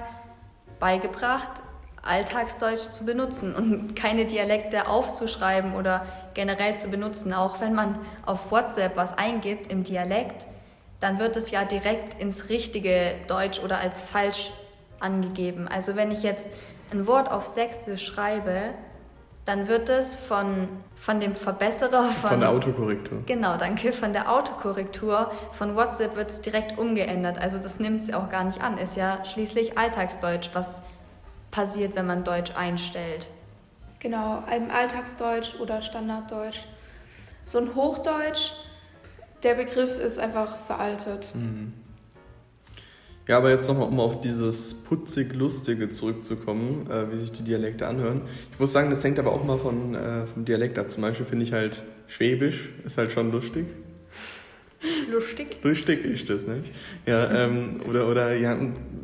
beigebracht, 0.81 1.63
Alltagsdeutsch 2.07 2.93
zu 2.93 3.05
benutzen 3.05 3.55
und 3.55 3.97
keine 3.97 4.25
Dialekte 4.25 4.89
aufzuschreiben 4.89 5.75
oder 5.75 6.07
generell 6.35 6.77
zu 6.77 6.89
benutzen. 6.89 7.33
Auch 7.33 7.61
wenn 7.61 7.75
man 7.75 7.99
auf 8.25 8.51
WhatsApp 8.51 8.97
was 8.97 9.17
eingibt 9.17 9.71
im 9.73 9.85
Dialekt, 9.85 10.47
dann 11.01 11.19
wird 11.19 11.37
es 11.37 11.51
ja 11.51 11.65
direkt 11.65 12.21
ins 12.21 12.49
richtige 12.49 13.15
Deutsch 13.29 13.61
oder 13.61 13.79
als 13.79 14.03
falsch 14.03 14.51
angegeben. 15.01 15.69
Also 15.69 15.97
wenn 15.97 16.11
ich 16.11 16.23
jetzt 16.23 16.49
ein 16.91 17.07
Wort 17.07 17.31
auf 17.31 17.45
Sächsisch 17.45 18.07
schreibe, 18.07 18.73
dann 19.45 19.69
wird 19.69 19.89
es 19.89 20.17
von, 20.17 20.69
von 20.97 21.21
dem 21.21 21.37
Verbesserer 21.37 22.05
von, 22.05 22.31
von 22.31 22.41
der 22.41 22.51
Autokorrektur. 22.51 23.23
Genau, 23.27 23.57
danke. 23.57 23.93
Von 23.93 24.13
der 24.13 24.33
Autokorrektur 24.33 25.31
von 25.53 25.77
WhatsApp 25.77 26.17
wird 26.17 26.31
es 26.31 26.41
direkt 26.41 26.79
umgeändert. 26.79 27.39
Also 27.39 27.59
das 27.59 27.79
nimmt 27.79 28.01
es 28.01 28.13
auch 28.13 28.29
gar 28.29 28.43
nicht 28.43 28.61
an. 28.61 28.77
Ist 28.77 28.97
ja 28.97 29.25
schließlich 29.25 29.79
Alltagsdeutsch, 29.79 30.51
was 30.53 30.83
passiert, 31.57 31.97
wenn 31.97 32.07
man 32.07 32.23
Deutsch 32.23 32.53
einstellt. 32.55 33.29
Genau, 33.99 34.45
im 34.55 34.71
Alltagsdeutsch 34.71 35.59
oder 35.59 35.81
Standarddeutsch. 35.81 36.61
So 37.47 37.59
ein 37.59 37.75
Hochdeutsch, 37.75 38.53
der 39.43 39.55
Begriff 39.55 39.99
ist 39.99 40.19
einfach 40.19 40.59
veraltet. 40.59 41.35
Mhm. 41.35 41.73
Ja, 43.27 43.39
aber 43.39 43.51
jetzt 43.51 43.67
nochmal, 43.69 43.89
um 43.89 43.99
auf 43.99 44.21
dieses 44.21 44.75
putzig-lustige 44.85 45.89
zurückzukommen, 45.89 46.89
äh, 46.91 47.11
wie 47.11 47.17
sich 47.17 47.33
die 47.33 47.43
Dialekte 47.43 47.89
anhören. 47.89 48.21
Ich 48.53 48.61
muss 48.61 48.73
sagen, 48.73 48.91
das 48.91 49.03
hängt 49.03 49.19
aber 49.19 49.33
auch 49.33 49.43
mal 49.43 49.59
von, 49.59 49.95
äh, 49.95 50.27
vom 50.27 50.45
Dialekt 50.45 50.79
ab. 50.79 50.91
Zum 50.91 51.03
Beispiel 51.03 51.27
finde 51.27 51.45
ich 51.45 51.53
halt 51.53 51.83
Schwäbisch 52.07 52.71
ist 52.85 52.99
halt 52.99 53.11
schon 53.11 53.33
lustig. 53.33 53.67
Lustig? 55.11 55.57
Lustig 55.63 56.05
ist 56.05 56.29
das, 56.31 56.47
nicht? 56.47 56.71
Ja, 57.07 57.47
ähm, 57.47 57.81
oder, 57.89 58.09
oder 58.09 58.35
ja, 58.35 58.57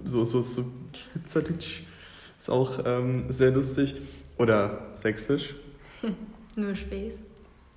so, 0.04 0.24
so, 0.24 0.40
so 0.40 0.64
Schweizerdeutsch 0.94 1.82
ist 2.42 2.50
auch 2.50 2.80
ähm, 2.84 3.26
sehr 3.28 3.52
lustig. 3.52 3.94
Oder 4.36 4.78
sächsisch. 4.94 5.54
Nur 6.56 6.74
Späß. 6.74 7.20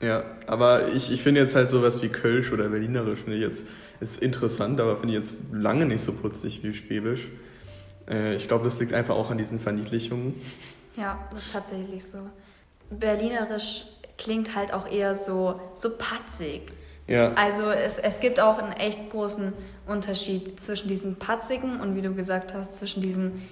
Ja, 0.01 0.23
aber 0.47 0.87
ich, 0.87 1.11
ich 1.11 1.21
finde 1.21 1.41
jetzt 1.41 1.55
halt 1.55 1.69
sowas 1.69 2.01
wie 2.01 2.09
Kölsch 2.09 2.51
oder 2.51 2.69
Berlinerisch, 2.69 3.19
finde 3.19 3.35
ich 3.35 3.43
jetzt, 3.43 3.65
ist 3.99 4.21
interessant, 4.23 4.81
aber 4.81 4.97
finde 4.97 5.13
ich 5.13 5.19
jetzt 5.19 5.35
lange 5.53 5.85
nicht 5.85 6.01
so 6.01 6.13
putzig 6.13 6.63
wie 6.63 6.73
Schwäbisch. 6.73 7.29
Äh, 8.09 8.35
ich 8.35 8.47
glaube, 8.47 8.65
das 8.65 8.79
liegt 8.79 8.93
einfach 8.93 9.15
auch 9.15 9.29
an 9.29 9.37
diesen 9.37 9.59
Verniedlichungen. 9.59 10.33
Ja, 10.97 11.27
das 11.31 11.45
ist 11.45 11.53
tatsächlich 11.53 12.03
so. 12.03 12.17
Berlinerisch 12.89 13.85
klingt 14.17 14.55
halt 14.55 14.73
auch 14.73 14.89
eher 14.91 15.13
so, 15.13 15.59
so 15.75 15.91
patzig. 15.91 16.73
Ja. 17.07 17.33
Also 17.33 17.69
es, 17.69 17.99
es 17.99 18.19
gibt 18.19 18.39
auch 18.39 18.57
einen 18.57 18.73
echt 18.73 19.11
großen 19.11 19.53
Unterschied 19.85 20.59
zwischen 20.59 20.87
diesen 20.87 21.17
patzigen 21.17 21.79
und 21.79 21.95
wie 21.95 22.01
du 22.01 22.15
gesagt 22.15 22.55
hast, 22.55 22.73
zwischen 22.73 23.01
diesen 23.01 23.43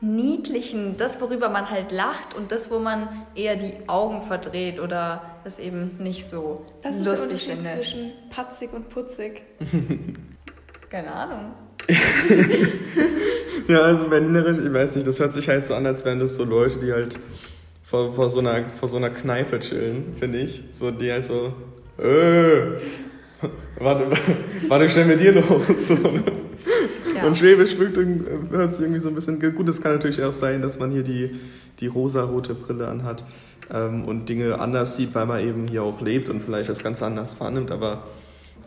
niedlichen, 0.00 0.96
das 0.96 1.20
worüber 1.20 1.48
man 1.48 1.70
halt 1.70 1.90
lacht 1.90 2.34
und 2.34 2.52
das, 2.52 2.70
wo 2.70 2.78
man 2.78 3.08
eher 3.34 3.56
die 3.56 3.72
Augen 3.86 4.22
verdreht 4.22 4.78
oder 4.78 5.22
das 5.44 5.58
eben 5.58 5.96
nicht 5.98 6.28
so 6.28 6.64
Das 6.82 6.96
ist 6.96 7.06
der 7.06 7.12
lustig 7.12 7.30
Unterschied 7.50 7.52
findet. 7.54 7.74
zwischen 7.82 8.12
patzig 8.30 8.72
und 8.72 8.88
putzig. 8.88 9.42
Keine 10.90 11.12
Ahnung. 11.12 11.52
Ja, 13.68 13.80
also 13.82 14.08
Berlinerisch, 14.08 14.58
ich 14.64 14.72
weiß 14.72 14.94
nicht, 14.96 15.08
das 15.08 15.18
hört 15.18 15.32
sich 15.32 15.48
halt 15.48 15.66
so 15.66 15.74
an, 15.74 15.86
als 15.86 16.04
wären 16.04 16.20
das 16.20 16.36
so 16.36 16.44
Leute, 16.44 16.78
die 16.78 16.92
halt 16.92 17.18
vor, 17.82 18.14
vor, 18.14 18.30
so, 18.30 18.38
einer, 18.38 18.68
vor 18.68 18.88
so 18.88 18.96
einer 18.96 19.10
Kneipe 19.10 19.58
chillen, 19.58 20.14
finde 20.18 20.38
ich. 20.38 20.62
So, 20.70 20.92
die 20.92 21.10
halt 21.10 21.24
so, 21.24 21.52
äh, 21.98 22.78
warte, 23.80 24.06
warte, 24.68 24.88
schnell 24.90 25.06
mit 25.06 25.18
dir 25.20 25.32
los. 25.32 25.44
So, 25.80 25.94
ne? 25.94 26.22
Ja. 27.16 27.26
Und 27.26 27.36
Schwäbisch 27.36 27.78
wirkt, 27.78 27.96
hört 28.50 28.72
sich 28.72 28.82
irgendwie 28.82 29.00
so 29.00 29.08
ein 29.08 29.14
bisschen 29.14 29.40
gut. 29.54 29.68
Es 29.68 29.80
kann 29.82 29.92
natürlich 29.92 30.22
auch 30.22 30.32
sein, 30.32 30.62
dass 30.62 30.78
man 30.78 30.90
hier 30.90 31.02
die, 31.02 31.38
die 31.80 31.86
rosa-rote 31.86 32.54
Brille 32.54 32.88
anhat 32.88 33.24
ähm, 33.72 34.04
und 34.04 34.28
Dinge 34.28 34.58
anders 34.60 34.96
sieht, 34.96 35.14
weil 35.14 35.26
man 35.26 35.40
eben 35.40 35.66
hier 35.68 35.82
auch 35.82 36.00
lebt 36.00 36.28
und 36.28 36.40
vielleicht 36.42 36.68
das 36.68 36.82
Ganze 36.82 37.06
anders 37.06 37.38
wahrnimmt. 37.40 37.70
Aber 37.70 38.02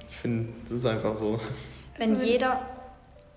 ich 0.10 0.18
finde, 0.18 0.50
das 0.64 0.72
ist 0.72 0.86
einfach 0.86 1.16
so. 1.18 1.40
Wenn 1.98 2.12
Also- 2.14 2.26
jeder, 2.26 2.62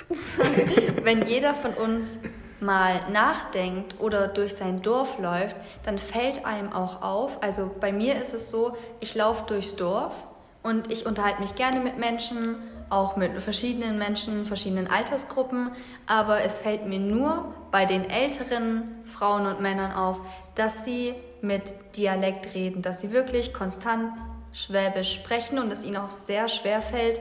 wenn 1.05 1.27
jeder 1.27 1.55
von 1.55 1.75
uns 1.75 2.19
mal 2.61 2.93
nachdenkt 3.13 3.97
oder 3.99 4.29
durch 4.29 4.55
sein 4.55 4.83
Dorf 4.83 5.19
läuft, 5.19 5.57
dann 5.83 5.99
fällt 5.99 6.45
einem 6.47 6.73
auch 6.73 7.03
auf. 7.03 7.43
Also 7.43 7.71
bei 7.81 7.93
mir 7.93 8.21
ist 8.21 8.35
es 8.35 8.51
so, 8.51 8.77
ich 9.01 9.15
laufe 9.15 9.45
durchs 9.49 9.75
Dorf 9.75 10.15
und 10.63 10.93
ich 10.93 11.05
unterhalte 11.07 11.41
mich 11.43 11.57
gerne 11.57 11.81
mit 11.81 11.99
Menschen, 11.99 12.55
auch 12.93 13.17
mit 13.17 13.41
verschiedenen 13.43 13.99
Menschen, 13.99 14.45
verschiedenen 14.45 14.87
Altersgruppen. 14.87 15.71
Aber 16.07 16.43
es 16.43 16.59
fällt 16.59 16.87
mir 16.87 16.99
nur 16.99 17.55
bei 17.71 17.87
den 17.87 18.09
älteren 18.09 18.83
Frauen 19.05 19.47
und 19.47 19.61
Männern 19.61 19.93
auf, 19.93 20.21
dass 20.55 20.85
sie 20.85 21.15
mit 21.41 21.75
Dialekt 21.97 22.55
reden, 22.55 22.83
dass 22.83 23.01
sie 23.01 23.11
wirklich 23.11 23.53
konstant 23.53 24.13
Schwäbisch 24.53 25.15
sprechen 25.15 25.59
und 25.59 25.73
es 25.73 25.83
ihnen 25.83 25.97
auch 25.97 26.11
sehr 26.11 26.47
schwer 26.47 26.83
fällt, 26.83 27.21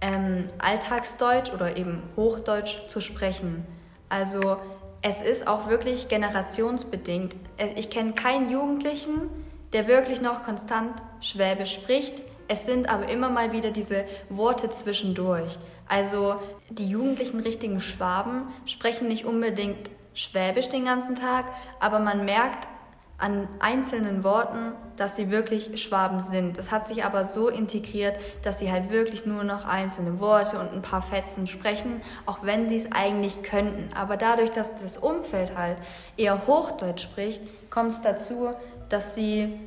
ähm, 0.00 0.46
Alltagsdeutsch 0.58 1.52
oder 1.52 1.76
eben 1.76 2.02
Hochdeutsch 2.16 2.88
zu 2.88 3.00
sprechen. 3.00 3.66
Also 4.08 4.56
es 5.02 5.20
ist 5.20 5.46
auch 5.46 5.68
wirklich 5.68 6.08
generationsbedingt. 6.08 7.36
Ich 7.76 7.90
kenne 7.90 8.12
keinen 8.12 8.50
Jugendlichen, 8.50 9.28
der 9.72 9.86
wirklich 9.86 10.20
noch 10.20 10.44
konstant 10.44 10.92
Schwäbisch 11.20 11.74
spricht. 11.74 12.22
Es 12.48 12.66
sind 12.66 12.88
aber 12.88 13.08
immer 13.08 13.28
mal 13.28 13.52
wieder 13.52 13.70
diese 13.70 14.04
Worte 14.28 14.70
zwischendurch. 14.70 15.58
Also 15.88 16.36
die 16.68 16.88
jugendlichen 16.88 17.40
richtigen 17.40 17.80
Schwaben 17.80 18.48
sprechen 18.66 19.08
nicht 19.08 19.24
unbedingt 19.24 19.90
Schwäbisch 20.14 20.70
den 20.70 20.86
ganzen 20.86 21.14
Tag, 21.14 21.44
aber 21.78 21.98
man 21.98 22.24
merkt 22.24 22.68
an 23.18 23.48
einzelnen 23.60 24.24
Worten, 24.24 24.72
dass 24.96 25.16
sie 25.16 25.30
wirklich 25.30 25.82
Schwaben 25.82 26.20
sind. 26.20 26.58
Es 26.58 26.70
hat 26.70 26.88
sich 26.88 27.04
aber 27.04 27.24
so 27.24 27.48
integriert, 27.48 28.18
dass 28.42 28.58
sie 28.58 28.70
halt 28.70 28.90
wirklich 28.90 29.26
nur 29.26 29.44
noch 29.44 29.66
einzelne 29.66 30.20
Worte 30.20 30.58
und 30.58 30.72
ein 30.72 30.82
paar 30.82 31.02
Fetzen 31.02 31.46
sprechen, 31.46 32.00
auch 32.26 32.38
wenn 32.42 32.68
sie 32.68 32.76
es 32.76 32.92
eigentlich 32.92 33.42
könnten. 33.42 33.88
Aber 33.94 34.16
dadurch, 34.16 34.50
dass 34.50 34.80
das 34.80 34.98
Umfeld 34.98 35.56
halt 35.56 35.78
eher 36.16 36.46
Hochdeutsch 36.46 37.02
spricht, 37.02 37.42
kommt 37.70 37.92
es 37.92 38.02
dazu, 38.02 38.50
dass 38.88 39.14
sie 39.14 39.58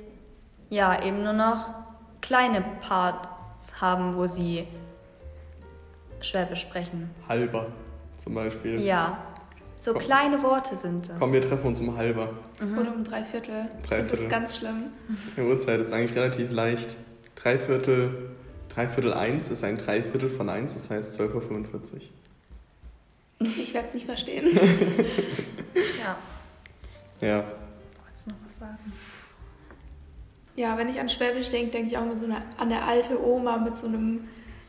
ja 0.70 1.04
eben 1.04 1.24
nur 1.24 1.34
noch 1.34 1.70
kleine 2.22 2.64
Parts 2.82 3.82
haben, 3.82 4.16
wo 4.16 4.28
sie 4.28 4.68
Schwäbisch 6.22 6.62
sprechen. 6.62 7.10
Halber 7.28 7.68
zum 8.18 8.36
Beispiel. 8.36 8.80
Ja, 8.82 9.18
so 9.78 9.94
Komm. 9.94 10.02
kleine 10.02 10.44
Worte 10.44 10.76
sind 10.76 11.08
das. 11.10 11.18
Komm, 11.18 11.32
wir 11.32 11.42
treffen 11.42 11.68
uns 11.68 11.80
um 11.80 11.96
halber. 11.96 12.34
Oder 12.78 12.94
um 12.94 13.04
drei 13.06 13.24
Viertel. 13.24 13.68
Dreiviertel. 13.88 14.10
Das 14.10 14.20
ist 14.20 14.30
ganz 14.30 14.58
schlimm. 14.58 14.84
Die 15.38 15.42
Uhrzeit 15.42 15.80
ist 15.80 15.94
eigentlich 15.94 16.18
relativ 16.18 16.52
leicht. 16.52 16.98
Dreiviertel, 17.36 18.32
Dreiviertel 18.68 19.14
eins 19.14 19.48
ist 19.48 19.64
ein 19.64 19.78
Dreiviertel 19.78 20.30
von 20.30 20.50
eins, 20.50 20.74
das 20.74 20.90
heißt 20.90 21.20
12.45 21.20 21.32
Uhr. 21.52 22.00
Ich 23.48 23.74
werde 23.74 23.88
es 23.88 23.94
nicht 23.94 24.06
verstehen. 24.06 24.50
Ja, 26.00 26.18
Ja. 27.26 27.38
wolltest 27.38 28.26
du 28.26 28.32
noch 28.32 28.38
was 28.46 28.58
sagen? 28.60 28.78
Ja, 30.60 30.78
wenn 30.78 30.90
ich 30.90 31.00
an 31.00 31.08
Schwäbisch 31.08 31.48
denke, 31.48 31.72
denke 31.72 31.88
ich 31.88 31.98
auch 31.98 32.04
immer 32.04 32.18
so 32.18 32.26
eine, 32.26 32.36
an 32.58 32.70
eine 32.70 32.84
alte 32.84 33.26
Oma 33.26 33.60
mit 33.60 33.78
so 33.78 33.88
einem 33.88 34.26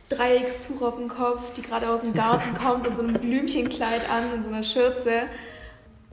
Dreieckstuch 0.09 0.81
auf 0.83 0.95
dem 0.95 1.09
Kopf, 1.09 1.43
die 1.57 1.63
gerade 1.63 1.89
aus 1.89 2.03
dem 2.03 2.15
Garten 2.15 2.55
kommt 2.63 2.87
und 2.87 2.95
so 2.95 3.03
ein 3.03 3.13
Blümchenkleid 3.13 4.03
an 4.09 4.33
und 4.33 4.45
so 4.45 4.51
eine 4.51 4.63
Schürze. 4.63 5.23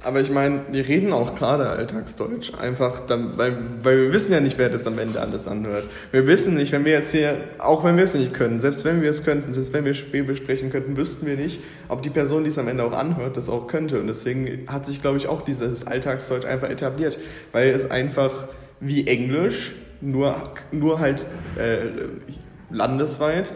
Aber 0.03 0.19
ich 0.19 0.31
meine, 0.31 0.61
wir 0.71 0.87
reden 0.87 1.13
auch 1.13 1.35
gerade 1.35 1.69
Alltagsdeutsch, 1.69 2.53
einfach, 2.59 3.05
dann, 3.05 3.37
weil, 3.37 3.55
weil 3.83 3.97
wir 3.97 4.13
wissen 4.13 4.31
ja 4.31 4.39
nicht, 4.39 4.57
wer 4.57 4.69
das 4.69 4.87
am 4.87 4.97
Ende 4.97 5.21
alles 5.21 5.47
anhört. 5.47 5.83
Wir 6.11 6.25
wissen 6.25 6.55
nicht, 6.55 6.71
wenn 6.71 6.83
wir 6.83 6.93
jetzt 6.93 7.11
hier, 7.11 7.37
auch 7.59 7.83
wenn 7.83 7.97
wir 7.97 8.05
es 8.05 8.15
nicht 8.15 8.33
können, 8.33 8.59
selbst 8.59 8.83
wenn 8.83 9.03
wir 9.03 9.11
es 9.11 9.23
könnten, 9.23 9.53
selbst 9.53 9.73
wenn 9.73 9.85
wir 9.85 9.93
Schwäbisch 9.93 10.39
sprechen 10.39 10.71
könnten, 10.71 10.97
wüssten 10.97 11.27
wir 11.27 11.35
nicht, 11.35 11.61
ob 11.87 12.01
die 12.01 12.09
Person, 12.09 12.45
die 12.45 12.49
es 12.49 12.57
am 12.57 12.67
Ende 12.67 12.83
auch 12.83 12.93
anhört, 12.93 13.37
das 13.37 13.47
auch 13.47 13.67
könnte. 13.67 13.99
Und 13.99 14.07
deswegen 14.07 14.65
hat 14.65 14.87
sich, 14.87 15.03
glaube 15.03 15.17
ich, 15.17 15.27
auch 15.27 15.43
dieses 15.43 15.85
Alltagsdeutsch 15.85 16.45
einfach 16.45 16.71
etabliert, 16.71 17.19
weil 17.51 17.67
es 17.67 17.91
einfach 17.91 18.47
wie 18.79 19.07
Englisch, 19.07 19.73
nur, 20.01 20.35
nur 20.71 20.99
halt 20.99 21.25
äh, 21.57 21.87
landesweit, 22.69 23.53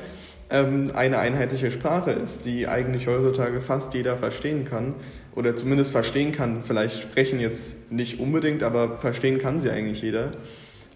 ähm, 0.49 0.91
eine 0.93 1.19
einheitliche 1.19 1.71
Sprache 1.71 2.11
ist, 2.11 2.45
die 2.45 2.67
eigentlich 2.67 3.07
heutzutage 3.07 3.61
fast 3.61 3.93
jeder 3.93 4.17
verstehen 4.17 4.65
kann 4.65 4.95
oder 5.35 5.55
zumindest 5.55 5.91
verstehen 5.91 6.31
kann. 6.31 6.63
Vielleicht 6.63 7.01
sprechen 7.01 7.39
jetzt 7.39 7.91
nicht 7.91 8.19
unbedingt, 8.19 8.63
aber 8.63 8.97
verstehen 8.97 9.39
kann 9.39 9.59
sie 9.59 9.69
eigentlich 9.69 10.01
jeder. 10.01 10.31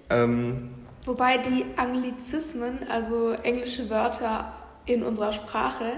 Ähm, 0.10 0.70
Wobei 1.06 1.38
die 1.38 1.66
Anglizismen, 1.78 2.80
also 2.90 3.32
englische 3.32 3.90
Wörter 3.90 4.52
in 4.86 5.04
unserer 5.04 5.34
Sprache, 5.34 5.94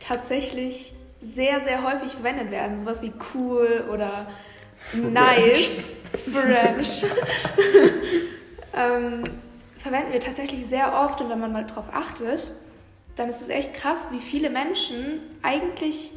tatsächlich 0.00 0.92
sehr, 1.20 1.60
sehr 1.60 1.84
häufig 1.84 2.12
verwendet 2.12 2.50
werden. 2.50 2.78
Sowas 2.78 3.02
wie 3.02 3.12
cool 3.34 3.84
oder 3.92 4.26
nice, 4.94 5.90
French. 6.32 7.04
ähm, 8.74 9.24
verwenden 9.76 10.12
wir 10.12 10.20
tatsächlich 10.20 10.66
sehr 10.66 10.94
oft 10.94 11.20
und 11.20 11.30
wenn 11.30 11.40
man 11.40 11.52
mal 11.52 11.66
drauf 11.66 11.86
achtet, 11.92 12.52
dann 13.16 13.28
ist 13.28 13.42
es 13.42 13.48
echt 13.48 13.74
krass, 13.74 14.08
wie 14.10 14.20
viele 14.20 14.50
Menschen 14.50 15.20
eigentlich 15.42 16.12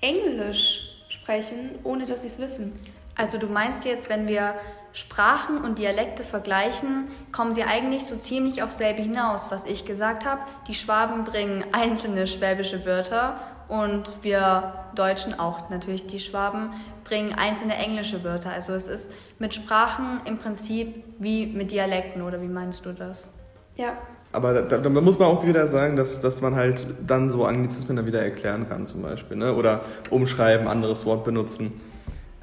Englisch 0.00 0.90
sprechen, 1.08 1.70
ohne 1.82 2.04
dass 2.04 2.22
sie 2.22 2.28
es 2.28 2.38
wissen. 2.38 2.78
Also 3.16 3.38
du 3.38 3.46
meinst 3.46 3.84
jetzt, 3.84 4.08
wenn 4.08 4.26
wir 4.28 4.54
Sprachen 4.92 5.58
und 5.58 5.78
Dialekte 5.78 6.22
vergleichen, 6.22 7.08
kommen 7.32 7.52
sie 7.52 7.64
eigentlich 7.64 8.04
so 8.04 8.16
ziemlich 8.16 8.62
auf 8.62 8.70
selbe 8.70 9.02
hinaus, 9.02 9.46
was 9.50 9.64
ich 9.66 9.84
gesagt 9.84 10.24
habe. 10.24 10.42
Die 10.68 10.74
Schwaben 10.74 11.24
bringen 11.24 11.64
einzelne 11.72 12.26
schwäbische 12.26 12.84
Wörter 12.86 13.40
und 13.68 14.04
wir 14.22 14.72
Deutschen 14.94 15.38
auch 15.38 15.70
natürlich 15.70 16.06
die 16.06 16.18
Schwaben 16.18 16.70
bringen 17.04 17.34
einzelne 17.34 17.74
englische 17.76 18.24
Wörter. 18.24 18.50
Also 18.50 18.72
es 18.72 18.88
ist 18.88 19.10
mit 19.38 19.54
Sprachen 19.54 20.20
im 20.24 20.38
Prinzip 20.38 21.02
wie 21.18 21.46
mit 21.46 21.70
Dialekten 21.70 22.22
oder 22.22 22.40
wie 22.40 22.48
meinst 22.48 22.84
du 22.86 22.92
das? 22.92 23.28
Ja, 23.76 23.96
aber 24.34 24.62
da, 24.62 24.78
da 24.78 24.88
muss 24.88 25.16
man 25.16 25.28
auch 25.28 25.46
wieder 25.46 25.68
sagen, 25.68 25.94
dass, 25.94 26.20
dass 26.20 26.40
man 26.40 26.56
halt 26.56 26.88
dann 27.06 27.30
so 27.30 27.44
Anglizismen 27.44 27.96
dann 27.96 28.06
wieder 28.08 28.20
erklären 28.20 28.68
kann 28.68 28.84
zum 28.84 29.00
Beispiel. 29.00 29.36
Ne? 29.36 29.54
Oder 29.54 29.82
umschreiben, 30.10 30.66
anderes 30.66 31.06
Wort 31.06 31.22
benutzen. 31.22 31.80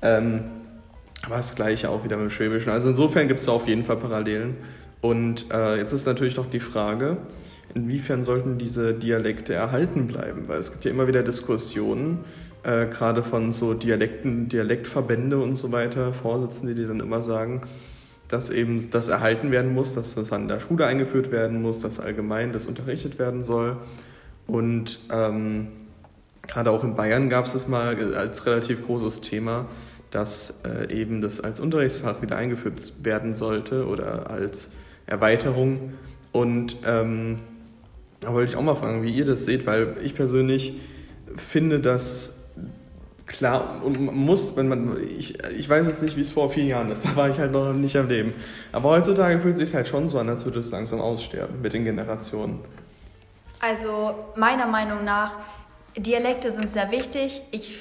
Ähm, 0.02 0.44
aber 1.26 1.36
das 1.36 1.54
gleiche 1.54 1.90
auch 1.90 2.06
wieder 2.06 2.16
mit 2.16 2.28
dem 2.28 2.32
Schwäbischen. 2.32 2.72
Also 2.72 2.88
insofern 2.88 3.28
gibt 3.28 3.42
es 3.42 3.46
da 3.46 3.52
auf 3.52 3.68
jeden 3.68 3.84
Fall 3.84 3.98
Parallelen. 3.98 4.58
Und 5.02 5.52
äh, 5.52 5.76
jetzt 5.78 5.92
ist 5.92 6.06
natürlich 6.06 6.38
noch 6.38 6.50
die 6.50 6.62
Frage, 6.62 7.18
inwiefern 7.74 8.24
sollten 8.24 8.58
diese 8.58 8.94
Dialekte 8.94 9.54
erhalten 9.54 10.08
bleiben? 10.08 10.48
Weil 10.48 10.60
es 10.60 10.72
gibt 10.72 10.86
ja 10.86 10.92
immer 10.92 11.08
wieder 11.08 11.24
Diskussionen, 11.24 12.20
äh, 12.64 12.88
gerade 12.88 13.24
von 13.24 13.52
so 13.52 13.74
Dialekten, 13.74 14.50
Dialektverbände 14.50 15.38
und 15.40 15.56
so 15.56 15.72
weiter, 15.72 16.14
Vorsitzende, 16.14 16.76
die 16.76 16.86
dann 16.86 17.00
immer 17.00 17.22
sagen, 17.22 17.62
dass 18.28 18.50
eben 18.50 18.90
das 18.92 19.08
erhalten 19.10 19.52
werden 19.52 19.74
muss, 19.74 19.94
dass 19.94 20.16
das 20.16 20.32
an 20.32 20.48
der 20.48 20.60
Schule 20.60 20.86
eingeführt 20.86 21.32
werden 21.32 21.62
muss, 21.62 21.80
dass 21.80 22.00
allgemein 22.00 22.54
das 22.54 22.66
unterrichtet 22.66 23.20
werden 23.20 23.42
soll. 23.42 23.78
Und 24.48 25.00
ähm, 25.12 25.68
gerade 26.48 26.72
auch 26.72 26.84
in 26.84 26.96
Bayern 26.96 27.30
gab 27.30 27.46
es 27.46 27.54
das 27.54 27.68
mal 27.68 27.98
als 28.16 28.46
relativ 28.46 28.86
großes 28.86 29.22
Thema, 29.22 29.68
dass 30.12 30.56
äh, 30.66 30.94
eben 30.94 31.22
das 31.22 31.42
als 31.42 31.60
Unterrichtsfach 31.60 32.22
wieder 32.22 32.38
eingeführt 32.38 32.94
werden 33.04 33.34
sollte 33.34 33.88
oder 33.88 34.30
als 34.30 34.72
Erweiterung. 35.08 35.94
Und 36.32 36.78
ähm, 36.86 37.40
da 38.22 38.34
wollte 38.34 38.52
ich 38.52 38.58
auch 38.58 38.62
mal 38.62 38.76
fragen, 38.76 39.04
wie 39.04 39.10
ihr 39.10 39.26
das 39.26 39.46
seht, 39.46 39.66
weil 39.66 39.98
ich 40.04 40.16
persönlich 40.16 40.74
finde, 41.36 41.80
dass 41.80 42.38
klar, 43.26 43.82
und 43.84 44.00
man 44.00 44.16
muss, 44.16 44.56
wenn 44.56 44.68
man, 44.68 44.98
ich, 45.02 45.38
ich 45.58 45.68
weiß 45.68 45.88
jetzt 45.88 46.04
nicht, 46.04 46.18
wie 46.18 46.22
es 46.22 46.32
vor 46.32 46.50
vier 46.50 46.66
Jahren 46.66 46.92
ist, 46.92 47.06
da 47.06 47.16
war 47.16 47.30
ich 47.30 47.40
halt 47.40 47.52
noch 47.52 47.74
nicht 47.74 47.98
am 47.98 48.08
Leben. 48.08 48.34
Aber 48.72 48.90
heutzutage 48.90 49.40
fühlt 49.40 49.54
es 49.54 49.60
sich 49.60 49.76
halt 49.76 49.88
schon 49.88 50.08
so 50.08 50.20
an, 50.20 50.30
als 50.30 50.46
würde 50.46 50.60
es 50.60 50.72
langsam 50.72 51.02
aussterben 51.02 51.62
mit 51.62 51.74
den 51.74 51.84
Generationen. 51.84 52.60
Also 53.60 54.16
meiner 54.36 54.68
Meinung 54.68 55.04
nach, 55.04 55.36
Dialekte 55.98 56.52
sind 56.52 56.70
sehr 56.70 56.92
wichtig. 56.92 57.42
Ich 57.52 57.76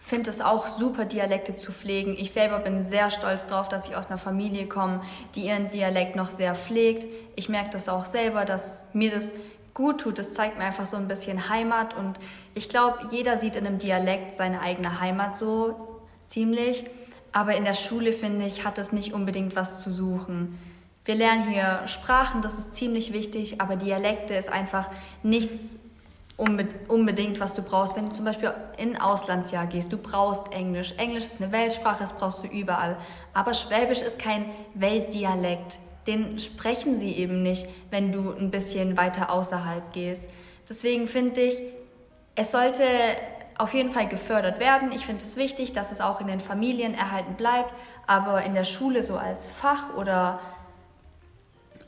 finde 0.00 0.30
es 0.30 0.40
auch 0.40 0.68
super, 0.68 1.04
Dialekte 1.04 1.56
zu 1.56 1.72
pflegen. 1.72 2.14
Ich 2.16 2.30
selber 2.30 2.60
bin 2.60 2.84
sehr 2.84 3.10
stolz 3.10 3.46
darauf, 3.46 3.68
dass 3.68 3.88
ich 3.88 3.96
aus 3.96 4.06
einer 4.06 4.18
Familie 4.18 4.66
komme, 4.66 5.00
die 5.34 5.46
ihren 5.46 5.68
Dialekt 5.68 6.14
noch 6.14 6.30
sehr 6.30 6.54
pflegt. 6.54 7.08
Ich 7.34 7.48
merke 7.48 7.70
das 7.70 7.88
auch 7.88 8.04
selber, 8.04 8.44
dass 8.44 8.84
mir 8.92 9.10
das 9.10 9.32
gut 9.76 10.00
tut. 10.00 10.18
Das 10.18 10.32
zeigt 10.32 10.58
mir 10.58 10.64
einfach 10.64 10.86
so 10.86 10.96
ein 10.96 11.06
bisschen 11.06 11.48
Heimat 11.48 11.94
und 11.94 12.18
ich 12.54 12.68
glaube, 12.68 12.98
jeder 13.10 13.36
sieht 13.36 13.54
in 13.54 13.66
einem 13.66 13.78
Dialekt 13.78 14.34
seine 14.34 14.62
eigene 14.62 15.00
Heimat 15.00 15.36
so 15.36 16.00
ziemlich. 16.26 16.84
Aber 17.30 17.54
in 17.54 17.64
der 17.64 17.74
Schule, 17.74 18.12
finde 18.12 18.46
ich, 18.46 18.64
hat 18.64 18.78
es 18.78 18.92
nicht 18.92 19.12
unbedingt 19.12 19.54
was 19.54 19.82
zu 19.82 19.90
suchen. 19.92 20.58
Wir 21.04 21.14
lernen 21.14 21.46
hier 21.48 21.82
Sprachen, 21.86 22.40
das 22.40 22.58
ist 22.58 22.74
ziemlich 22.74 23.12
wichtig, 23.12 23.60
aber 23.60 23.76
Dialekte 23.76 24.34
ist 24.34 24.48
einfach 24.48 24.88
nichts 25.22 25.78
unbedingt, 26.88 27.38
was 27.38 27.54
du 27.54 27.62
brauchst. 27.62 27.94
Wenn 27.96 28.06
du 28.06 28.12
zum 28.12 28.24
Beispiel 28.24 28.52
in 28.78 28.98
Auslandsjahr 28.98 29.66
gehst, 29.66 29.92
du 29.92 29.98
brauchst 29.98 30.52
Englisch. 30.52 30.94
Englisch 30.96 31.26
ist 31.26 31.40
eine 31.40 31.52
Weltsprache, 31.52 32.00
das 32.00 32.14
brauchst 32.14 32.42
du 32.42 32.48
überall. 32.48 32.96
Aber 33.34 33.52
Schwäbisch 33.54 34.00
ist 34.00 34.18
kein 34.18 34.46
Weltdialekt 34.74 35.78
den 36.06 36.38
sprechen 36.38 37.00
sie 37.00 37.12
eben 37.16 37.42
nicht, 37.42 37.66
wenn 37.90 38.12
du 38.12 38.32
ein 38.32 38.50
bisschen 38.50 38.96
weiter 38.96 39.30
außerhalb 39.30 39.92
gehst. 39.92 40.28
Deswegen 40.68 41.06
finde 41.06 41.42
ich, 41.42 41.60
es 42.34 42.52
sollte 42.52 42.84
auf 43.58 43.72
jeden 43.74 43.90
Fall 43.90 44.08
gefördert 44.08 44.60
werden. 44.60 44.92
Ich 44.92 45.06
finde 45.06 45.24
es 45.24 45.36
wichtig, 45.36 45.72
dass 45.72 45.92
es 45.92 46.00
auch 46.00 46.20
in 46.20 46.26
den 46.26 46.40
Familien 46.40 46.94
erhalten 46.94 47.34
bleibt, 47.34 47.72
aber 48.06 48.42
in 48.42 48.54
der 48.54 48.64
Schule 48.64 49.02
so 49.02 49.16
als 49.16 49.50
Fach 49.50 49.94
oder 49.96 50.38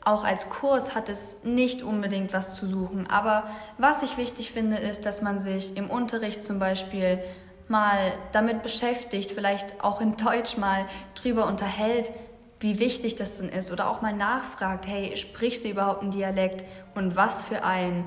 auch 0.03 0.23
als 0.23 0.49
Kurs 0.49 0.95
hat 0.95 1.09
es 1.09 1.43
nicht 1.43 1.83
unbedingt 1.83 2.33
was 2.33 2.55
zu 2.55 2.67
suchen. 2.67 3.07
Aber 3.09 3.43
was 3.77 4.01
ich 4.01 4.17
wichtig 4.17 4.51
finde, 4.51 4.77
ist, 4.77 5.05
dass 5.05 5.21
man 5.21 5.39
sich 5.39 5.77
im 5.77 5.89
Unterricht 5.89 6.43
zum 6.43 6.57
Beispiel 6.57 7.19
mal 7.67 8.13
damit 8.31 8.63
beschäftigt, 8.63 9.31
vielleicht 9.31 9.83
auch 9.83 10.01
in 10.01 10.17
Deutsch 10.17 10.57
mal 10.57 10.85
drüber 11.13 11.45
unterhält, 11.45 12.11
wie 12.59 12.79
wichtig 12.79 13.15
das 13.15 13.37
denn 13.37 13.49
ist 13.49 13.71
oder 13.71 13.89
auch 13.89 14.01
mal 14.01 14.13
nachfragt, 14.13 14.85
hey, 14.87 15.15
sprichst 15.15 15.65
du 15.65 15.69
überhaupt 15.69 16.01
einen 16.01 16.11
Dialekt 16.11 16.65
und 16.95 17.15
was 17.15 17.41
für 17.41 17.63
ein, 17.63 18.03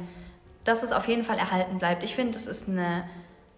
dass 0.65 0.83
es 0.83 0.93
auf 0.93 1.09
jeden 1.09 1.25
Fall 1.25 1.39
erhalten 1.39 1.79
bleibt. 1.79 2.05
Ich 2.05 2.15
finde, 2.15 2.33
das 2.33 2.47
ist 2.47 2.69
eine 2.69 3.05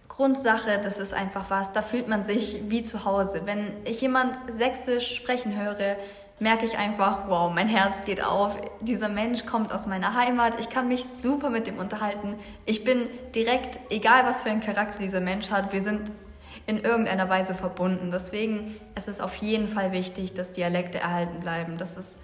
Grundsache, 0.08 0.80
das 0.82 0.98
ist 0.98 1.12
einfach 1.12 1.50
was, 1.50 1.72
da 1.72 1.82
fühlt 1.82 2.08
man 2.08 2.22
sich 2.22 2.60
wie 2.68 2.82
zu 2.82 3.04
Hause. 3.04 3.42
Wenn 3.44 3.72
ich 3.84 4.00
jemand 4.00 4.38
Sächsisch 4.48 5.14
sprechen 5.16 5.60
höre, 5.60 5.96
merke 6.38 6.64
ich 6.64 6.78
einfach, 6.78 7.28
wow, 7.28 7.52
mein 7.52 7.68
Herz 7.68 8.04
geht 8.04 8.22
auf. 8.22 8.60
Dieser 8.80 9.08
Mensch 9.08 9.46
kommt 9.46 9.72
aus 9.72 9.86
meiner 9.86 10.14
Heimat. 10.14 10.60
Ich 10.60 10.68
kann 10.68 10.88
mich 10.88 11.04
super 11.04 11.50
mit 11.50 11.66
dem 11.66 11.78
unterhalten. 11.78 12.36
Ich 12.66 12.84
bin 12.84 13.08
direkt, 13.34 13.80
egal 13.90 14.24
was 14.26 14.42
für 14.42 14.50
einen 14.50 14.60
Charakter 14.60 14.98
dieser 14.98 15.20
Mensch 15.20 15.50
hat, 15.50 15.72
wir 15.72 15.82
sind 15.82 16.12
in 16.66 16.80
irgendeiner 16.80 17.28
Weise 17.28 17.54
verbunden. 17.54 18.10
Deswegen 18.10 18.74
ist 18.96 19.08
es 19.08 19.20
auf 19.20 19.34
jeden 19.36 19.68
Fall 19.68 19.92
wichtig, 19.92 20.32
dass 20.32 20.52
Dialekte 20.52 20.98
erhalten 20.98 21.40
bleiben. 21.40 21.76
Das 21.76 21.96
ist 21.96 22.18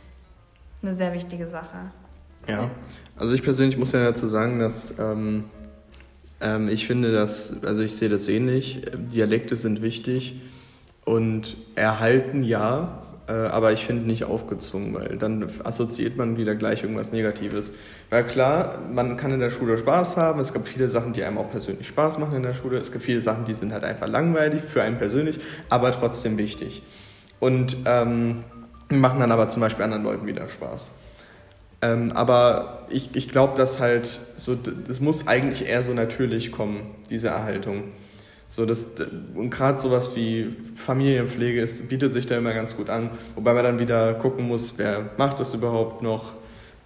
eine 0.83 0.95
sehr 0.95 1.13
wichtige 1.13 1.47
Sache. 1.47 1.77
Ja, 2.49 2.71
also 3.17 3.35
ich 3.35 3.43
persönlich 3.43 3.77
muss 3.77 3.93
ja 3.93 4.03
dazu 4.03 4.27
sagen, 4.27 4.59
dass 4.59 4.99
ähm, 4.99 5.45
ähm, 6.41 6.69
ich 6.69 6.87
finde, 6.87 7.13
dass, 7.13 7.63
also 7.65 7.83
ich 7.83 7.95
sehe 7.95 8.09
das 8.09 8.29
ähnlich, 8.29 8.83
Dialekte 8.95 9.57
sind 9.57 9.83
wichtig 9.83 10.41
und 11.05 11.57
erhalten 11.75 12.43
ja, 12.43 13.03
aber 13.33 13.73
ich 13.73 13.87
finde 13.87 14.07
nicht 14.07 14.25
aufgezwungen, 14.25 14.95
weil 14.95 15.17
dann 15.17 15.49
assoziiert 15.65 16.17
man 16.17 16.37
wieder 16.37 16.55
gleich 16.55 16.83
irgendwas 16.83 17.13
Negatives. 17.13 17.73
Weil 18.09 18.25
klar, 18.25 18.79
man 18.91 19.17
kann 19.17 19.33
in 19.33 19.41
der 19.41 19.51
Schule 19.51 19.79
Spaß 19.79 20.17
haben, 20.17 20.41
es 20.41 20.53
gibt 20.53 20.69
viele 20.69 20.89
Sachen, 20.89 21.13
die 21.13 21.23
einem 21.23 21.39
auch 21.39 21.51
persönlich 21.51 21.87
Spaß 21.87 22.19
machen 22.19 22.37
in 22.37 22.43
der 22.43 22.55
Schule, 22.55 22.79
es 22.79 22.93
gibt 22.93 23.05
viele 23.05 23.21
Sachen, 23.21 23.45
die 23.45 23.55
sind 23.55 23.73
halt 23.73 23.85
einfach 23.85 24.09
langweilig 24.09 24.63
für 24.65 24.83
einen 24.83 24.99
persönlich, 24.99 25.39
aber 25.69 25.93
trotzdem 25.93 26.39
wichtig. 26.39 26.83
Und 27.39 27.77
ähm, 27.87 28.45
machen 28.91 29.21
dann 29.21 29.33
aber 29.33 29.49
zum 29.49 29.61
Beispiel 29.61 29.85
anderen 29.85 30.03
Leuten 30.03 30.27
wieder 30.27 30.49
Spaß. 30.49 30.93
Ähm, 31.83 32.13
aber 32.13 32.87
ich, 32.91 33.11
ich 33.15 33.29
glaube, 33.29 33.57
dass 33.57 33.81
halt 33.81 34.21
so, 34.37 34.55
das 34.55 35.01
muss 35.01 35.29
eigentlich 35.29 35.67
eher 35.67 35.83
so 35.83 35.95
natürlich 35.95 36.53
kommen, 36.53 36.83
diese 37.09 37.29
Erhaltung. 37.29 37.85
So, 38.53 38.67
das, 38.67 38.95
und 39.37 39.51
gerade 39.51 39.81
sowas 39.81 40.17
wie 40.17 40.57
Familienpflege 40.75 41.61
ist, 41.61 41.89
bietet 41.89 42.13
sich 42.13 42.27
da 42.27 42.37
immer 42.37 42.53
ganz 42.53 42.77
gut 42.77 42.91
an, 42.91 43.11
wobei 43.37 43.55
man 43.55 43.63
dann 43.63 43.79
wieder 43.79 44.13
gucken 44.15 44.49
muss, 44.49 44.75
wer 44.77 45.11
macht 45.19 45.39
das 45.39 45.55
überhaupt 45.55 46.03
noch. 46.03 46.33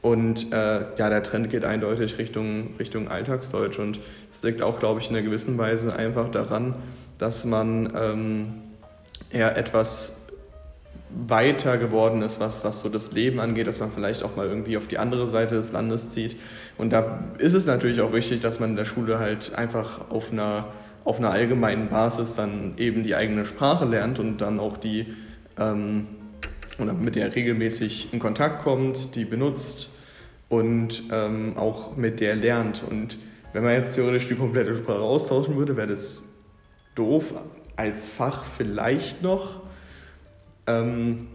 Und 0.02 0.52
äh, 0.52 0.80
ja, 0.98 1.08
der 1.08 1.22
Trend 1.22 1.48
geht 1.48 1.64
eindeutig 1.64 2.18
Richtung, 2.18 2.76
Richtung 2.78 3.08
Alltagsdeutsch. 3.08 3.78
Und 3.78 3.98
es 4.30 4.42
liegt 4.42 4.60
auch, 4.60 4.78
glaube 4.78 5.00
ich, 5.00 5.08
in 5.08 5.16
einer 5.16 5.24
gewissen 5.24 5.56
Weise 5.56 5.96
einfach 5.96 6.28
daran, 6.30 6.74
dass 7.16 7.46
man 7.46 7.90
ähm, 7.96 8.48
eher 9.30 9.56
etwas 9.56 10.18
weiter 11.08 11.78
geworden 11.78 12.20
ist, 12.20 12.40
was, 12.40 12.62
was 12.66 12.80
so 12.80 12.90
das 12.90 13.12
Leben 13.12 13.40
angeht, 13.40 13.68
dass 13.68 13.80
man 13.80 13.90
vielleicht 13.90 14.22
auch 14.22 14.36
mal 14.36 14.46
irgendwie 14.46 14.76
auf 14.76 14.86
die 14.86 14.98
andere 14.98 15.26
Seite 15.26 15.54
des 15.54 15.72
Landes 15.72 16.10
zieht. 16.10 16.36
Und 16.76 16.92
da 16.92 17.24
ist 17.38 17.54
es 17.54 17.64
natürlich 17.64 18.02
auch 18.02 18.12
wichtig, 18.12 18.40
dass 18.40 18.60
man 18.60 18.70
in 18.70 18.76
der 18.76 18.84
Schule 18.84 19.18
halt 19.18 19.54
einfach 19.54 20.10
auf 20.10 20.30
einer 20.30 20.66
auf 21.04 21.18
einer 21.18 21.30
allgemeinen 21.30 21.88
Basis 21.88 22.34
dann 22.34 22.74
eben 22.78 23.02
die 23.02 23.14
eigene 23.14 23.44
Sprache 23.44 23.84
lernt 23.84 24.18
und 24.18 24.38
dann 24.38 24.58
auch 24.58 24.76
die 24.76 25.06
ähm, 25.58 26.06
und 26.78 27.00
mit 27.00 27.14
der 27.14 27.34
regelmäßig 27.34 28.12
in 28.12 28.18
Kontakt 28.18 28.62
kommt, 28.62 29.14
die 29.14 29.24
benutzt 29.24 29.90
und 30.48 31.04
ähm, 31.12 31.54
auch 31.56 31.96
mit 31.96 32.20
der 32.20 32.36
lernt. 32.36 32.82
Und 32.88 33.18
wenn 33.52 33.62
man 33.62 33.74
jetzt 33.74 33.94
theoretisch 33.94 34.28
die 34.28 34.34
komplette 34.34 34.76
Sprache 34.76 35.00
austauschen 35.00 35.56
würde, 35.56 35.76
wäre 35.76 35.86
das 35.86 36.22
doof 36.94 37.34
als 37.76 38.08
Fach 38.08 38.44
vielleicht 38.44 39.22
noch. 39.22 39.60
Ähm, 40.66 41.28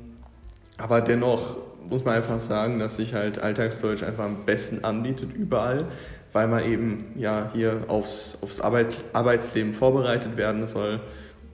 aber 0.78 1.02
dennoch 1.02 1.58
muss 1.90 2.04
man 2.04 2.16
einfach 2.16 2.40
sagen, 2.40 2.80
dass 2.80 2.98
sich 2.98 3.14
halt 3.14 3.40
Alltagsdeutsch 3.40 4.04
einfach 4.04 4.26
am 4.26 4.46
besten 4.46 4.84
anbietet 4.84 5.34
überall, 5.34 5.86
weil 6.34 6.48
man 6.48 6.64
eben 6.64 7.14
ja 7.16 7.50
hier 7.54 7.86
aufs, 7.88 8.38
aufs 8.42 8.60
Arbeit, 8.60 8.96
Arbeitsleben 9.14 9.74
vorbereitet 9.74 10.38
werden 10.38 10.66
soll. 10.68 11.00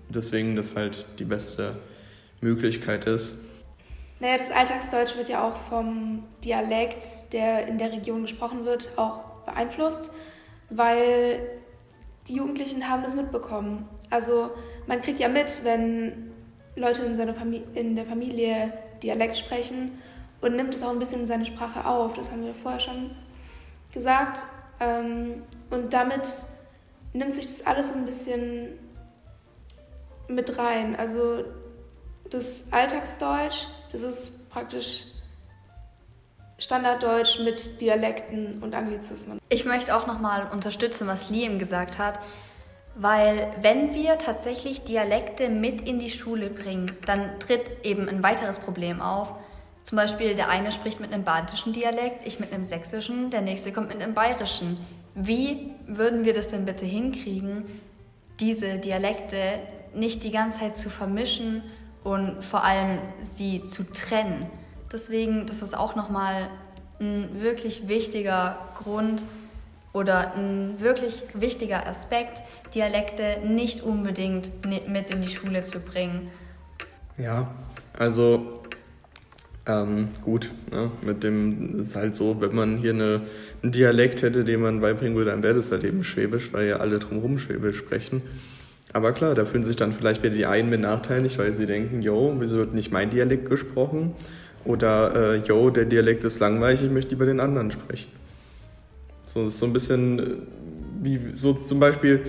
Deswegen 0.10 0.56
das 0.56 0.76
halt 0.76 1.06
die 1.20 1.24
beste 1.24 1.78
Möglichkeit 2.42 3.06
ist. 3.06 3.40
Naja, 4.20 4.38
das 4.38 4.52
Alltagsdeutsch 4.52 5.18
wird 5.18 5.30
ja 5.30 5.48
auch 5.48 5.56
vom 5.56 6.24
Dialekt, 6.44 7.34
der 7.34 7.68
in 7.68 7.78
der 7.78 7.92
Region 7.92 8.22
gesprochen 8.22 8.66
wird, 8.66 8.90
auch 8.98 9.20
beeinflusst, 9.46 10.12
weil 10.70 11.40
die 12.28 12.36
Jugendlichen 12.36 12.90
haben 12.90 13.04
das 13.04 13.14
mitbekommen. 13.14 13.88
Also 14.10 14.52
man 14.88 15.02
kriegt 15.02 15.20
ja 15.20 15.28
mit, 15.28 15.64
wenn 15.64 16.32
Leute 16.76 17.04
in, 17.04 17.16
seiner 17.16 17.36
in 17.74 17.96
der 17.96 18.06
Familie 18.06 18.74
Dialekt 19.04 19.38
sprechen 19.38 20.00
und 20.42 20.56
nimmt 20.56 20.74
es 20.74 20.84
auch 20.84 20.92
ein 20.92 21.00
bisschen 21.00 21.22
in 21.22 21.28
seine 21.28 21.46
Sprache 21.46 21.88
auf. 21.88 22.14
Das 22.14 22.32
haben 22.32 22.44
wir 22.44 22.54
vorher 22.54 22.80
schon 22.80 23.12
gesagt. 23.92 24.46
Ähm, 24.80 25.44
und 25.70 25.94
damit 25.94 26.28
nimmt 27.14 27.34
sich 27.34 27.46
das 27.46 27.66
alles 27.66 27.90
so 27.90 27.96
ein 27.96 28.06
bisschen 28.06 28.80
mit 30.28 30.58
rein. 30.58 30.96
Also 30.96 31.46
das 32.30 32.72
Alltagsdeutsch, 32.72 33.68
das 33.92 34.02
ist 34.02 34.50
praktisch 34.50 35.06
Standarddeutsch 36.58 37.40
mit 37.40 37.82
Dialekten 37.82 38.64
und 38.64 38.74
Anglizismen. 38.74 39.40
Ich 39.50 39.66
möchte 39.66 39.96
auch 39.96 40.08
nochmal 40.08 40.50
unterstützen, 40.52 41.08
was 41.08 41.30
Liam 41.30 41.60
gesagt 41.60 41.98
hat, 41.98 42.20
weil 42.96 43.52
wenn 43.60 43.94
wir 43.94 44.18
tatsächlich 44.18 44.86
Dialekte 44.86 45.50
mit 45.50 45.82
in 45.82 46.00
die 46.00 46.10
Schule 46.10 46.50
bringen, 46.50 46.92
dann 47.06 47.40
tritt 47.40 47.86
eben 47.86 48.08
ein 48.08 48.24
weiteres 48.24 48.60
Problem 48.60 49.02
auf, 49.02 49.34
zum 49.86 49.98
Beispiel 49.98 50.34
der 50.34 50.50
eine 50.50 50.72
spricht 50.72 51.00
mit 51.00 51.14
einem 51.14 51.24
badischen 51.24 51.72
Dialekt, 51.72 52.26
ich 52.26 52.40
mit 52.40 52.52
einem 52.52 52.66
sächsischen, 52.66 53.30
der 53.30 53.42
nächste 53.42 53.72
kommt 53.72 53.90
mit 53.90 54.02
einem 54.02 54.16
bayerischen. 54.16 54.80
Wie 55.14 55.74
würden 55.86 56.26
wir 56.26 56.34
das 56.34 56.48
denn 56.48 56.66
bitte 56.66 56.88
hinkriegen, 56.88 57.66
diese 58.40 58.80
Dialekte 58.80 59.38
nicht 59.94 60.24
die 60.24 60.32
ganze 60.32 60.62
Zeit 60.62 60.76
zu 60.76 60.90
vermischen 60.90 61.62
und 62.04 62.44
vor 62.44 62.64
allem 62.64 62.98
sie 63.22 63.62
zu 63.62 63.84
trennen? 63.84 64.48
Deswegen, 64.92 65.46
das 65.46 65.62
ist 65.62 65.78
auch 65.78 65.96
nochmal 65.96 66.50
ein 67.00 67.40
wirklich 67.40 67.88
wichtiger 67.88 68.58
Grund 68.74 69.24
oder 69.94 70.34
ein 70.34 70.80
wirklich 70.80 71.22
wichtiger 71.36 71.86
Aspekt, 71.86 72.42
Dialekte 72.74 73.38
nicht 73.46 73.84
unbedingt 73.84 74.50
mit 74.66 75.12
in 75.12 75.22
die 75.22 75.28
Schule 75.28 75.62
zu 75.62 75.80
bringen. 75.80 76.32
Ja, 77.20 77.48
also 78.00 78.65
ähm, 79.68 80.10
gut, 80.24 80.52
ne? 80.72 80.92
mit 81.06 81.24
dem 81.24 81.80
ist 81.80 81.96
halt 81.96 82.16
so, 82.16 82.40
wenn 82.40 82.54
man 82.54 82.78
hier 82.78 82.94
eine, 82.94 83.22
einen 83.64 83.72
Dialekt 83.72 84.22
hätte, 84.22 84.44
den 84.44 84.62
man 84.62 84.82
beibringen 84.82 85.18
würde, 85.18 85.32
dann 85.32 85.42
wäre 85.42 85.56
das 85.56 85.72
halt 85.72 85.84
eben 85.84 86.04
Schwäbisch, 86.04 86.54
weil 86.54 86.68
ja 86.68 86.78
alle 86.78 87.00
drumherum 87.00 87.40
Schwäbisch 87.40 87.78
sprechen. 87.78 88.22
Aber 88.94 89.12
klar, 89.12 89.36
da 89.36 89.44
fühlen 89.44 89.64
sich 89.64 89.76
dann 89.76 89.92
vielleicht 89.92 90.24
wieder 90.24 90.36
die 90.36 90.46
einen 90.46 90.70
benachteiligt, 90.70 91.38
weil 91.40 91.52
sie 91.52 91.66
denken, 91.66 92.02
yo, 92.02 92.36
wieso 92.40 92.58
wird 92.58 92.74
nicht 92.74 92.92
mein 92.92 93.10
Dialekt 93.10 93.50
gesprochen? 93.50 94.14
Oder, 94.64 95.36
äh, 95.36 95.38
yo, 95.48 95.70
der 95.70 95.86
Dialekt 95.86 96.24
ist 96.24 96.40
langweilig, 96.40 96.84
ich 96.84 96.92
möchte 96.92 97.12
lieber 97.12 97.26
den 97.26 97.40
anderen 97.40 97.72
sprechen. 97.72 98.12
So, 99.26 99.48
ist 99.48 99.60
so 99.60 99.66
ein 99.66 99.74
bisschen 99.74 100.20
äh, 100.20 100.24
wie 101.02 101.20
so 101.34 101.54
zum 101.54 101.80
Beispiel, 101.80 102.22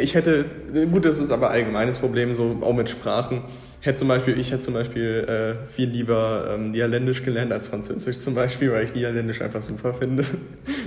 ich 0.00 0.14
hätte, 0.14 0.46
gut, 0.90 1.04
das 1.04 1.18
ist 1.18 1.30
aber 1.30 1.50
allgemeines 1.50 1.98
Problem, 1.98 2.34
so 2.34 2.58
auch 2.60 2.74
mit 2.74 2.90
Sprachen. 2.90 3.42
Hätte 3.84 3.98
zum 3.98 4.06
Beispiel, 4.06 4.38
ich 4.38 4.52
hätte 4.52 4.60
zum 4.60 4.74
Beispiel 4.74 5.26
äh, 5.28 5.66
viel 5.66 5.88
lieber 5.88 6.50
ähm, 6.54 6.70
Niederländisch 6.70 7.24
gelernt 7.24 7.52
als 7.52 7.66
Französisch 7.66 8.20
zum 8.20 8.32
Beispiel, 8.32 8.70
weil 8.70 8.84
ich 8.84 8.94
Niederländisch 8.94 9.40
einfach 9.40 9.60
super 9.60 9.92
finde. 9.92 10.22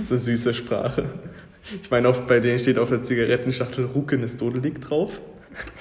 ist 0.00 0.12
eine 0.12 0.20
süße 0.20 0.54
Sprache. 0.54 1.10
Ich 1.82 1.90
meine, 1.90 2.08
oft 2.08 2.26
bei 2.26 2.40
denen 2.40 2.58
steht 2.58 2.78
auf 2.78 2.88
der 2.88 3.02
Zigarettenschachtel 3.02 3.84
Rucken 3.84 4.22
ist 4.22 4.40
Dodelig 4.40 4.80
drauf. 4.80 5.20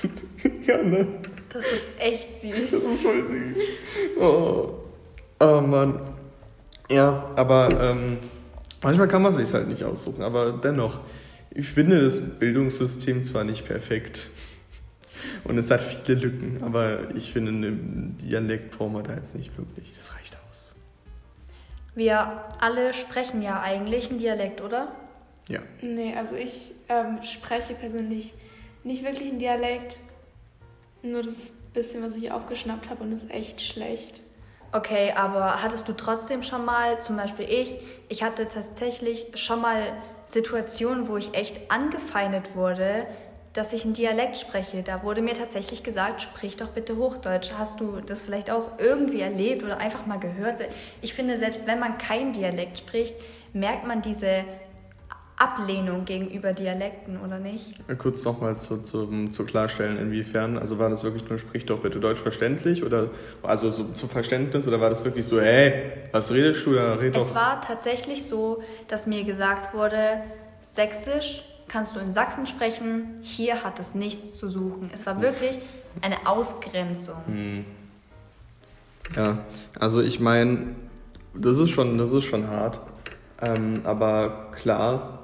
ja, 0.68 0.84
ne? 0.84 1.08
Das 1.54 1.66
ist 1.66 1.84
echt 2.00 2.34
süß. 2.34 2.72
Das 2.72 2.84
ist 2.84 3.04
voll 3.04 3.26
süß. 3.26 3.64
Oh, 4.20 4.74
oh 5.40 5.62
Mann. 5.62 6.02
Ja, 6.92 7.32
aber 7.38 7.70
ähm, 7.80 8.18
manchmal 8.84 9.08
kann 9.08 9.22
man 9.22 9.34
sich 9.34 9.54
halt 9.54 9.70
nicht 9.70 9.86
aussuchen, 9.86 10.22
aber 10.22 10.52
dennoch. 10.52 11.00
Ich 11.52 11.70
finde 11.70 12.02
das 12.02 12.20
Bildungssystem 12.20 13.24
zwar 13.24 13.46
nicht 13.46 13.66
perfekt 13.66 14.28
und 15.46 15.58
es 15.58 15.72
hat 15.72 15.82
viele 15.82 16.20
Lücken, 16.20 16.64
aber 16.64 17.16
ich 17.16 17.32
finde, 17.32 17.52
einen 17.52 18.18
Dialekt 18.18 18.78
brauchen 18.78 18.94
wir 18.94 19.04
da 19.04 19.16
jetzt 19.16 19.36
nicht 19.36 19.58
wirklich. 19.58 19.94
Das 19.96 20.16
reicht 20.16 20.36
aus. 20.50 20.76
Wir 21.96 22.44
alle 22.60 22.94
sprechen 22.94 23.42
ja 23.42 23.62
eigentlich 23.62 24.10
einen 24.10 24.20
Dialekt, 24.20 24.62
oder? 24.62 24.92
Ja. 25.48 25.60
Nee, 25.82 26.16
also 26.18 26.36
ich 26.36 26.74
ähm, 26.90 27.24
spreche 27.24 27.76
persönlich 27.76 28.34
nicht 28.84 29.04
wirklich 29.04 29.30
einen 29.30 29.40
Dialekt. 29.40 30.02
Nur 31.04 31.22
das 31.22 31.54
bisschen, 31.76 32.02
was 32.02 32.16
ich 32.16 32.32
aufgeschnappt 32.32 32.90
habe 32.90 33.04
und 33.04 33.12
ist 33.12 33.30
echt 33.30 33.62
schlecht. 33.62 34.24
Okay, 34.72 35.14
aber 35.16 35.62
hattest 35.62 35.88
du 35.88 35.94
trotzdem 35.94 36.42
schon 36.42 36.66
mal, 36.66 37.00
zum 37.00 37.16
Beispiel 37.18 37.46
ich, 37.48 37.78
ich 38.10 38.24
hatte 38.24 38.48
tatsächlich 38.48 39.28
schon 39.36 39.62
mal 39.62 39.82
Situationen, 40.26 41.08
wo 41.08 41.18
ich 41.18 41.34
echt 41.36 41.72
angefeindet 41.72 42.56
wurde, 42.56 43.06
dass 43.56 43.72
ich 43.72 43.86
einen 43.86 43.94
Dialekt 43.94 44.38
spreche. 44.38 44.84
Da 44.84 45.02
wurde 45.02 45.22
mir 45.22 45.34
tatsächlich 45.34 45.82
gesagt, 45.82 46.22
sprich 46.22 46.58
doch 46.58 46.68
bitte 46.68 46.98
Hochdeutsch. 46.98 47.52
Hast 47.58 47.80
du 47.80 48.02
das 48.06 48.22
vielleicht 48.22 48.52
auch 48.52 48.72
irgendwie 48.78 49.22
erlebt 49.22 49.64
oder 49.64 49.78
einfach 49.80 50.06
mal 50.06 50.20
gehört? 50.20 50.62
Ich 51.02 51.14
finde, 51.14 51.38
selbst 51.38 51.66
wenn 51.66 51.80
man 51.80 51.98
kein 51.98 52.34
Dialekt 52.34 52.78
spricht, 52.78 53.16
merkt 53.54 53.88
man 53.88 54.02
diese 54.02 54.44
Ablehnung 55.38 56.06
gegenüber 56.06 56.54
Dialekten, 56.54 57.20
oder 57.20 57.40
nicht? 57.40 57.76
Kurz 57.98 58.24
nochmal 58.26 58.58
zu, 58.58 58.84
zu, 58.84 59.30
zu 59.30 59.46
klarstellen, 59.46 59.98
inwiefern, 59.98 60.58
also 60.58 60.80
war 60.80 60.90
das 60.90 61.04
wirklich 61.04 61.28
nur 61.30 61.40
sprich 61.40 61.66
doch 61.66 61.80
bitte 61.80 62.00
Deutsch 62.00 62.20
verständlich 62.20 62.84
oder 62.84 63.10
also 63.44 63.72
so 63.72 63.86
zu 63.86 64.08
Verständnis 64.08 64.66
oder 64.68 64.80
war 64.80 64.90
das 64.90 65.04
wirklich 65.04 65.26
so, 65.26 65.42
hey, 65.42 65.92
was 66.14 66.32
redest 66.32 66.66
du 66.66 66.74
da, 66.74 66.94
red 66.96 67.16
doch. 67.16 67.28
Es 67.28 67.36
war 67.36 67.60
tatsächlich 67.60 68.24
so, 68.24 68.64
dass 68.88 69.08
mir 69.08 69.24
gesagt 69.26 69.74
wurde, 69.74 70.24
Sächsisch 70.74 71.44
kannst 71.68 71.96
du 71.96 72.00
in 72.00 72.12
Sachsen 72.12 72.48
sprechen, 72.48 73.20
hier 73.22 73.64
hat 73.64 73.80
es 73.80 73.96
nichts 73.96 74.36
zu 74.36 74.50
suchen. 74.50 74.90
Es 74.94 75.06
war 75.06 75.22
wirklich 75.22 75.60
eine 76.02 76.28
Ausgrenzung. 76.28 77.26
Hm. 77.26 77.66
Ja, 79.16 79.38
also 79.80 80.02
ich 80.02 80.20
meine, 80.20 80.76
das 81.34 81.58
ist 81.58 81.70
schon, 81.70 81.98
das 81.98 82.12
ist 82.12 82.26
schon 82.26 82.48
hart. 82.48 82.80
Ähm, 83.42 83.82
aber 83.84 84.52
klar, 84.56 85.20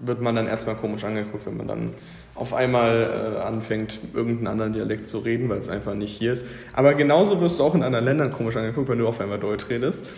wird 0.00 0.20
man 0.20 0.36
dann 0.36 0.46
erstmal 0.46 0.76
komisch 0.76 1.04
angeguckt, 1.04 1.46
wenn 1.46 1.56
man 1.56 1.68
dann 1.68 1.94
auf 2.34 2.52
einmal 2.52 3.36
äh, 3.36 3.40
anfängt, 3.40 3.98
irgendeinen 4.12 4.46
anderen 4.48 4.72
Dialekt 4.74 5.06
zu 5.06 5.18
reden, 5.18 5.48
weil 5.48 5.58
es 5.58 5.70
einfach 5.70 5.94
nicht 5.94 6.16
hier 6.16 6.34
ist. 6.34 6.46
Aber 6.74 6.94
genauso 6.94 7.40
wirst 7.40 7.58
du 7.58 7.64
auch 7.64 7.74
in 7.74 7.82
anderen 7.82 8.04
Ländern 8.04 8.30
komisch 8.30 8.56
angeguckt, 8.56 8.88
wenn 8.88 8.98
du 8.98 9.08
auf 9.08 9.20
einmal 9.20 9.38
Deutsch 9.38 9.68
redest. 9.70 10.12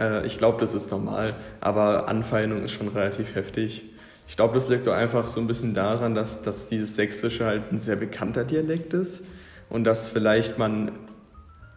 Äh, 0.00 0.26
ich 0.26 0.38
glaube, 0.38 0.58
das 0.58 0.72
ist 0.72 0.90
normal, 0.90 1.36
aber 1.60 2.08
Anfeindung 2.08 2.62
ist 2.62 2.72
schon 2.72 2.88
relativ 2.88 3.34
heftig. 3.34 3.84
Ich 4.28 4.36
glaube, 4.36 4.54
das 4.54 4.68
liegt 4.68 4.86
doch 4.86 4.94
einfach 4.94 5.28
so 5.28 5.40
ein 5.40 5.46
bisschen 5.46 5.74
daran, 5.74 6.14
dass, 6.14 6.42
dass 6.42 6.68
dieses 6.68 6.96
Sächsische 6.96 7.44
halt 7.44 7.72
ein 7.72 7.78
sehr 7.78 7.96
bekannter 7.96 8.44
Dialekt 8.44 8.92
ist 8.92 9.24
und 9.68 9.84
dass 9.84 10.08
vielleicht 10.08 10.58
man 10.58 10.92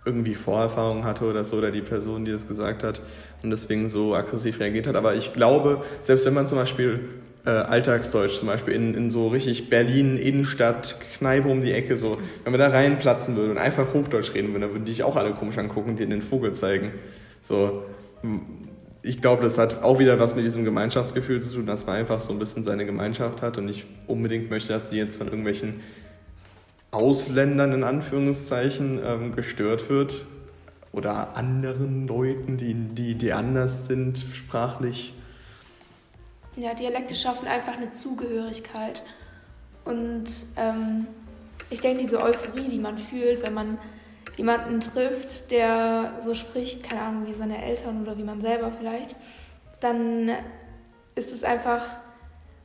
irgendwie 0.06 0.36
Vorerfahrung 0.36 1.06
hatte 1.06 1.26
oder 1.26 1.44
so, 1.44 1.58
oder 1.58 1.72
die 1.72 1.82
Person, 1.82 2.26
die 2.26 2.32
das 2.32 2.48
gesagt 2.48 2.84
hat 2.84 3.02
und 3.44 3.52
deswegen 3.52 3.90
so 3.90 4.16
aggressiv 4.16 4.60
reagiert 4.60 4.88
hat. 4.88 4.96
Aber 4.96 5.16
ich 5.16 5.34
glaube, 5.34 5.84
selbst 6.02 6.26
wenn 6.26 6.34
man 6.34 6.48
zum 6.48 6.58
Beispiel 6.58 7.00
äh, 7.46 7.50
Alltagsdeutsch, 7.50 8.40
zum 8.40 8.48
Beispiel 8.48 8.74
in, 8.74 8.94
in 8.96 9.10
so 9.10 9.28
richtig 9.28 9.70
Berlin, 9.70 10.18
Innenstadt, 10.18 11.00
Kneipe 11.18 11.48
um 11.48 11.62
die 11.62 11.74
Ecke, 11.74 11.98
so, 11.98 12.18
wenn 12.44 12.52
man 12.52 12.60
da 12.60 12.70
reinplatzen 12.70 13.36
würde 13.36 13.52
und 13.52 13.58
einfach 13.58 13.94
Hochdeutsch 13.94 14.34
reden 14.34 14.50
würde, 14.50 14.62
dann 14.62 14.72
würden 14.72 14.86
die 14.86 14.92
dich 14.92 15.04
auch 15.04 15.16
alle 15.16 15.32
komisch 15.32 15.58
angucken 15.58 15.96
dir 15.96 16.08
den 16.08 16.22
Vogel 16.22 16.54
zeigen. 16.54 16.94
So, 17.42 17.84
ich 19.02 19.22
glaube, 19.22 19.44
das 19.44 19.58
hat 19.58 19.84
auch 19.84 20.00
wieder 20.00 20.20
was 20.20 20.36
mit 20.36 20.46
diesem 20.46 20.66
Gemeinschaftsgefühl 20.66 21.42
zu 21.42 21.54
tun, 21.54 21.66
dass 21.66 21.86
man 21.86 21.96
einfach 21.96 22.20
so 22.20 22.34
ein 22.34 22.40
bisschen 22.40 22.64
seine 22.64 22.86
Gemeinschaft 22.86 23.42
hat 23.42 23.58
und 23.58 23.66
nicht 23.66 23.86
unbedingt 24.08 24.50
möchte, 24.50 24.74
dass 24.74 24.90
die 24.90 24.98
jetzt 24.98 25.16
von 25.16 25.28
irgendwelchen 25.28 25.82
Ausländern 26.92 27.72
in 27.72 27.84
Anführungszeichen 27.84 29.00
ähm, 29.06 29.36
gestört 29.36 29.90
wird 29.90 30.26
oder 30.92 31.38
anderen 31.38 32.08
Leuten, 32.08 32.58
die, 32.58 32.74
die, 32.74 33.16
die 33.16 33.32
anders 33.32 33.86
sind 33.86 34.26
sprachlich. 34.34 35.14
Ja, 36.56 36.74
Dialekte 36.74 37.16
schaffen 37.16 37.48
einfach 37.48 37.78
eine 37.78 37.92
Zugehörigkeit. 37.92 39.04
Und 39.86 40.26
ähm, 40.58 41.08
ich 41.70 41.80
denke, 41.80 42.04
diese 42.04 42.22
Euphorie, 42.22 42.68
die 42.70 42.80
man 42.80 42.98
fühlt, 42.98 43.46
wenn 43.46 43.54
man 43.54 43.78
jemanden 44.40 44.80
trifft, 44.80 45.52
der 45.52 46.14
so 46.18 46.34
spricht, 46.34 46.90
keine 46.90 47.02
Ahnung, 47.02 47.28
wie 47.28 47.34
seine 47.34 47.62
Eltern 47.62 48.02
oder 48.02 48.18
wie 48.18 48.24
man 48.24 48.40
selber 48.40 48.72
vielleicht, 48.72 49.18
dann 49.82 50.32
ist 51.16 51.34
es 51.34 51.44
einfach 51.44 51.86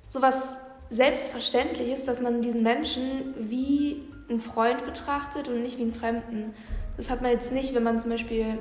so 0.07 0.23
was 0.23 0.59
Selbstverständliches, 0.89 2.05
dass 2.05 2.21
man 2.21 2.43
diesen 2.43 2.63
Menschen 2.63 3.35
wie 3.37 4.03
einen 4.29 4.41
Freund 4.41 4.85
betrachtet 4.85 5.49
und 5.49 5.63
nicht 5.63 5.79
wie 5.79 5.83
einen 5.83 5.95
Fremden. 5.95 6.55
Das 6.97 7.11
hat 7.11 7.23
man 7.23 7.33
jetzt 7.33 7.51
nicht, 7.51 7.75
wenn 7.75 7.83
man 7.83 7.99
zum 7.99 8.11
Beispiel 8.11 8.57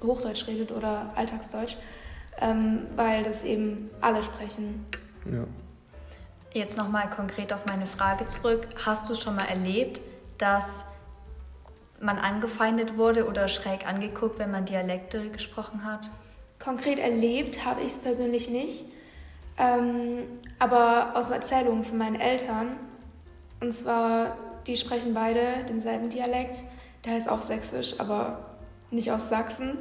Hochdeutsch 0.00 0.46
redet 0.46 0.70
oder 0.70 1.10
Alltagsdeutsch, 1.16 1.76
ähm, 2.40 2.86
weil 2.94 3.24
das 3.24 3.42
eben 3.42 3.90
alle 4.00 4.22
sprechen. 4.22 4.86
Ja. 5.24 5.46
Jetzt 6.54 6.76
nochmal 6.76 7.10
konkret 7.10 7.52
auf 7.52 7.66
meine 7.66 7.86
Frage 7.86 8.24
zurück. 8.28 8.68
Hast 8.86 9.10
du 9.10 9.14
schon 9.16 9.34
mal 9.34 9.46
erlebt, 9.46 10.00
dass 10.38 10.84
man 12.02 12.18
angefeindet 12.18 12.96
wurde 12.96 13.26
oder 13.26 13.48
schräg 13.48 13.86
angeguckt, 13.86 14.38
wenn 14.38 14.50
man 14.50 14.64
Dialekte 14.64 15.30
gesprochen 15.30 15.84
hat? 15.84 16.10
Konkret 16.58 16.98
erlebt 16.98 17.64
habe 17.64 17.80
ich 17.80 17.88
es 17.88 17.98
persönlich 17.98 18.48
nicht, 18.48 18.86
ähm, 19.58 20.24
aber 20.58 21.12
aus 21.14 21.30
Erzählungen 21.30 21.84
von 21.84 21.98
meinen 21.98 22.20
Eltern. 22.20 22.76
Und 23.60 23.72
zwar 23.72 24.36
die 24.66 24.76
sprechen 24.76 25.14
beide 25.14 25.40
denselben 25.68 26.08
Dialekt. 26.08 26.58
Der 27.04 27.14
heißt 27.14 27.28
auch 27.28 27.42
Sächsisch, 27.42 27.98
aber 27.98 28.56
nicht 28.90 29.10
aus 29.10 29.28
Sachsen, 29.28 29.78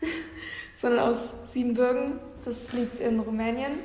sondern 0.74 1.00
aus 1.00 1.34
Siebenbürgen. 1.46 2.20
Das 2.44 2.72
liegt 2.72 3.00
in 3.00 3.20
Rumänien. 3.20 3.78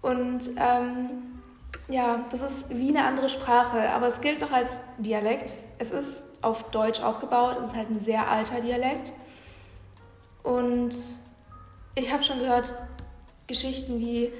Und 0.00 0.50
ähm, 0.56 1.10
ja, 1.88 2.24
das 2.30 2.40
ist 2.40 2.76
wie 2.76 2.88
eine 2.88 3.04
andere 3.04 3.28
Sprache, 3.28 3.90
aber 3.90 4.08
es 4.08 4.20
gilt 4.20 4.40
noch 4.40 4.52
als 4.52 4.78
Dialekt. 4.98 5.50
Es 5.78 5.90
ist 5.90 6.31
auf 6.42 6.70
Deutsch 6.70 7.00
aufgebaut, 7.00 7.56
es 7.58 7.66
ist 7.66 7.76
halt 7.76 7.90
ein 7.90 7.98
sehr 7.98 8.28
alter 8.28 8.60
Dialekt. 8.60 9.12
Und 10.42 10.94
ich 11.94 12.12
habe 12.12 12.22
schon 12.22 12.40
gehört 12.40 12.74
Geschichten 13.46 14.00
wie, 14.00 14.32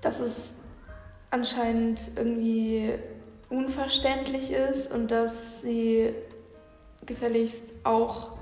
dass 0.00 0.20
es 0.20 0.56
anscheinend 1.30 2.12
irgendwie 2.16 2.94
unverständlich 3.48 4.52
ist 4.52 4.92
und 4.92 5.10
dass 5.10 5.62
sie 5.62 6.14
gefälligst 7.04 7.72
auch 7.84 8.32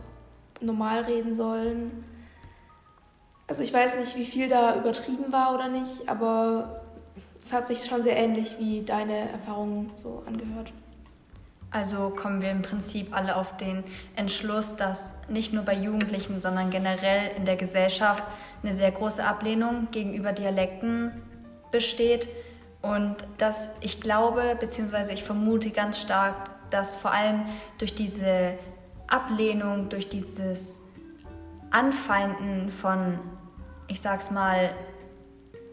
normal 0.60 1.02
reden 1.02 1.34
sollen. 1.34 2.04
Also 3.46 3.62
ich 3.62 3.72
weiß 3.72 3.98
nicht, 3.98 4.16
wie 4.16 4.24
viel 4.24 4.48
da 4.48 4.78
übertrieben 4.78 5.30
war 5.30 5.54
oder 5.54 5.68
nicht, 5.68 6.08
aber 6.08 6.82
es 7.42 7.52
hat 7.52 7.66
sich 7.66 7.84
schon 7.84 8.02
sehr 8.02 8.16
ähnlich 8.16 8.56
wie 8.58 8.82
deine 8.82 9.30
Erfahrungen 9.30 9.90
so 9.96 10.22
angehört. 10.26 10.72
Also 11.74 12.10
kommen 12.10 12.40
wir 12.40 12.52
im 12.52 12.62
Prinzip 12.62 13.12
alle 13.16 13.34
auf 13.34 13.56
den 13.56 13.82
Entschluss, 14.14 14.76
dass 14.76 15.12
nicht 15.28 15.52
nur 15.52 15.64
bei 15.64 15.74
Jugendlichen, 15.74 16.40
sondern 16.40 16.70
generell 16.70 17.32
in 17.36 17.46
der 17.46 17.56
Gesellschaft 17.56 18.22
eine 18.62 18.72
sehr 18.72 18.92
große 18.92 19.24
Ablehnung 19.24 19.88
gegenüber 19.90 20.32
Dialekten 20.32 21.10
besteht 21.72 22.28
und 22.80 23.16
dass 23.38 23.70
ich 23.80 24.00
glaube, 24.00 24.56
beziehungsweise 24.60 25.12
ich 25.12 25.24
vermute 25.24 25.70
ganz 25.70 26.00
stark, 26.00 26.48
dass 26.70 26.94
vor 26.94 27.10
allem 27.10 27.42
durch 27.78 27.96
diese 27.96 28.56
Ablehnung, 29.08 29.88
durch 29.88 30.08
dieses 30.08 30.80
Anfeinden 31.72 32.68
von, 32.70 33.18
ich 33.88 34.00
sag's 34.00 34.30
mal, 34.30 34.72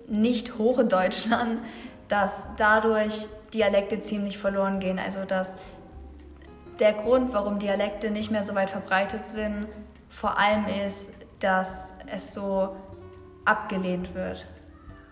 nicht 0.07 0.57
Hochdeutschland, 0.57 1.59
dass 2.07 2.47
dadurch 2.57 3.27
Dialekte 3.53 3.99
ziemlich 3.99 4.39
verloren 4.39 4.79
gehen. 4.79 4.97
Also 4.97 5.25
dass 5.25 5.57
der 6.81 6.93
Grund, 6.93 7.31
warum 7.31 7.59
Dialekte 7.59 8.09
nicht 8.09 8.31
mehr 8.31 8.43
so 8.43 8.55
weit 8.55 8.71
verbreitet 8.71 9.23
sind, 9.23 9.67
vor 10.09 10.37
allem 10.37 10.65
ist, 10.85 11.11
dass 11.39 11.93
es 12.13 12.33
so 12.33 12.75
abgelehnt 13.45 14.13
wird. 14.15 14.47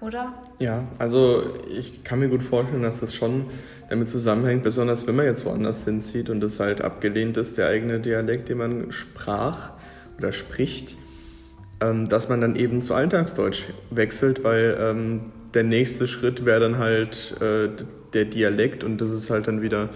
Oder? 0.01 0.34
Ja, 0.60 0.88
also 0.97 1.43
ich 1.67 2.03
kann 2.03 2.19
mir 2.19 2.29
gut 2.29 2.41
vorstellen, 2.41 2.84
dass 2.84 3.01
das 3.01 3.13
schon 3.13 3.45
damit 3.89 4.10
zusammenhängt, 4.10 4.63
besonders 4.63 5.08
wenn 5.08 5.15
man 5.15 5.25
jetzt 5.25 5.45
woanders 5.45 5.84
hinzieht 5.84 6.29
und 6.29 6.43
es 6.43 6.60
halt 6.60 6.82
abgelehnt 6.82 7.38
ist, 7.38 7.58
der 7.58 7.67
eigene 7.67 7.99
Dialekt, 7.99 8.49
den 8.49 8.58
man 8.58 8.91
sprach 8.91 9.71
oder 10.17 10.32
spricht, 10.32 10.97
ähm, 11.82 12.08
dass 12.08 12.29
man 12.29 12.41
dann 12.41 12.55
eben 12.55 12.82
zu 12.82 12.93
Alltagsdeutsch 12.93 13.65
wechselt, 13.89 14.43
weil 14.43 14.77
ähm, 14.79 15.32
der 15.53 15.65
nächste 15.65 16.08
Schritt 16.08 16.45
wäre 16.45 16.62
dann 16.62 16.77
halt 16.77 17.36
äh, 17.41 17.69
der 18.13 18.25
Dialekt 18.25 18.84
und 18.84 19.01
das 19.01 19.12
ist 19.12 19.29
halt 19.29 19.47
dann 19.47 19.62
wieder 19.62 19.89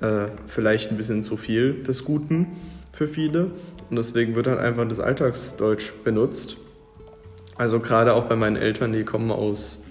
äh, 0.00 0.28
vielleicht 0.46 0.90
ein 0.90 0.96
bisschen 0.96 1.22
zu 1.22 1.36
viel 1.36 1.82
des 1.82 2.04
Guten 2.04 2.46
für 2.92 3.08
viele 3.08 3.50
und 3.90 3.96
deswegen 3.96 4.34
wird 4.34 4.46
halt 4.46 4.58
einfach 4.58 4.86
das 4.88 5.00
Alltagsdeutsch 5.00 5.92
benutzt. 6.04 6.56
Also 7.56 7.80
gerade 7.80 8.14
auch 8.14 8.24
bei 8.24 8.36
meinen 8.36 8.56
Eltern, 8.56 8.92
die 8.92 9.04
kommen 9.04 9.30
aus, 9.30 9.82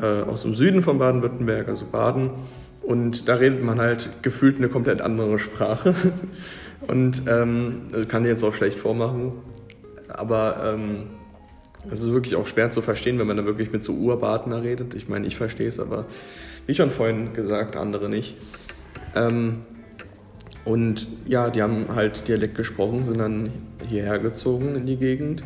äh, 0.00 0.04
aus 0.04 0.42
dem 0.42 0.54
Süden 0.54 0.82
von 0.82 0.98
Baden-Württemberg, 0.98 1.68
also 1.68 1.86
Baden 1.86 2.30
und 2.82 3.28
da 3.28 3.36
redet 3.36 3.62
man 3.62 3.80
halt 3.80 4.10
gefühlt 4.22 4.56
eine 4.56 4.68
komplett 4.68 5.00
andere 5.00 5.38
Sprache 5.38 5.94
und 6.86 7.22
ähm, 7.28 7.82
kann 8.08 8.24
ich 8.24 8.30
jetzt 8.30 8.44
auch 8.44 8.54
schlecht 8.54 8.78
vormachen, 8.78 9.32
aber 10.08 10.74
ähm, 10.74 11.06
es 11.90 12.00
ist 12.00 12.12
wirklich 12.12 12.36
auch 12.36 12.46
schwer 12.46 12.70
zu 12.70 12.82
verstehen, 12.82 13.18
wenn 13.18 13.26
man 13.26 13.36
da 13.36 13.44
wirklich 13.44 13.70
mit 13.70 13.82
so 13.82 13.92
Urbadener 13.92 14.62
redet. 14.62 14.94
Ich 14.94 15.08
meine, 15.08 15.26
ich 15.26 15.36
verstehe 15.36 15.68
es, 15.68 15.78
aber 15.78 16.06
wie 16.66 16.74
schon 16.74 16.90
vorhin 16.90 17.34
gesagt, 17.34 17.76
andere 17.76 18.08
nicht. 18.08 18.36
Ähm, 19.14 19.62
und 20.64 21.08
ja, 21.26 21.50
die 21.50 21.62
haben 21.62 21.86
halt 21.94 22.26
Dialekt 22.26 22.56
gesprochen, 22.56 23.04
sind 23.04 23.18
dann 23.18 23.50
hierher 23.88 24.18
gezogen 24.18 24.74
in 24.74 24.86
die 24.86 24.96
Gegend. 24.96 25.42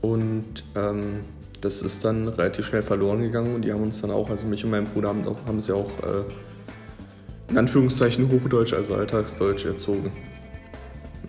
Und 0.00 0.64
ähm, 0.76 1.20
das 1.60 1.82
ist 1.82 2.04
dann 2.04 2.28
relativ 2.28 2.66
schnell 2.66 2.82
verloren 2.82 3.22
gegangen 3.22 3.54
und 3.54 3.62
die 3.64 3.72
haben 3.72 3.82
uns 3.82 4.00
dann 4.00 4.10
auch, 4.10 4.30
also 4.30 4.46
mich 4.46 4.64
und 4.64 4.70
meinen 4.70 4.86
Bruder 4.86 5.08
haben, 5.08 5.24
haben 5.46 5.60
ja 5.60 5.74
auch 5.74 5.90
äh, 6.02 7.50
in 7.50 7.58
Anführungszeichen 7.58 8.30
Hochdeutsch, 8.30 8.72
also 8.72 8.94
Alltagsdeutsch 8.94 9.64
erzogen. 9.64 10.10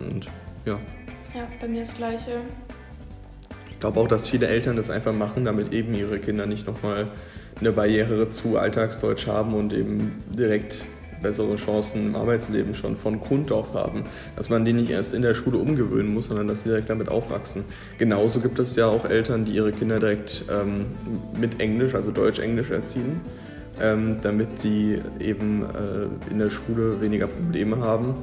Und 0.00 0.26
ja. 0.64 0.78
Ja, 1.34 1.46
bei 1.60 1.68
mir 1.68 1.80
das 1.80 1.94
Gleiche. 1.94 2.30
Ich 3.70 3.80
glaube 3.80 4.00
auch, 4.00 4.08
dass 4.08 4.28
viele 4.28 4.46
Eltern 4.48 4.76
das 4.76 4.90
einfach 4.90 5.14
machen, 5.14 5.44
damit 5.44 5.72
eben 5.72 5.94
ihre 5.94 6.18
Kinder 6.18 6.46
nicht 6.46 6.66
nochmal 6.66 7.08
eine 7.60 7.72
Barriere 7.72 8.28
zu 8.28 8.56
Alltagsdeutsch 8.56 9.26
haben 9.26 9.54
und 9.54 9.72
eben 9.72 10.22
direkt 10.36 10.84
bessere 11.22 11.56
Chancen 11.56 12.08
im 12.08 12.16
Arbeitsleben 12.16 12.74
schon 12.74 12.96
von 12.96 13.20
Grund 13.20 13.52
auf 13.52 13.74
haben. 13.74 14.04
Dass 14.36 14.48
man 14.48 14.64
die 14.64 14.72
nicht 14.72 14.90
erst 14.90 15.14
in 15.14 15.22
der 15.22 15.34
Schule 15.34 15.58
umgewöhnen 15.58 16.12
muss, 16.12 16.28
sondern 16.28 16.48
dass 16.48 16.62
sie 16.62 16.70
direkt 16.70 16.90
damit 16.90 17.08
aufwachsen. 17.08 17.64
Genauso 17.98 18.40
gibt 18.40 18.58
es 18.58 18.76
ja 18.76 18.86
auch 18.86 19.04
Eltern, 19.04 19.44
die 19.44 19.52
ihre 19.52 19.72
Kinder 19.72 19.98
direkt 19.98 20.44
ähm, 20.50 20.86
mit 21.38 21.60
Englisch, 21.60 21.94
also 21.94 22.10
Deutsch-Englisch 22.10 22.70
erziehen, 22.70 23.20
ähm, 23.80 24.18
damit 24.22 24.58
sie 24.58 25.00
eben 25.20 25.62
äh, 25.62 26.30
in 26.30 26.38
der 26.38 26.50
Schule 26.50 27.00
weniger 27.00 27.26
Probleme 27.26 27.78
haben. 27.78 28.14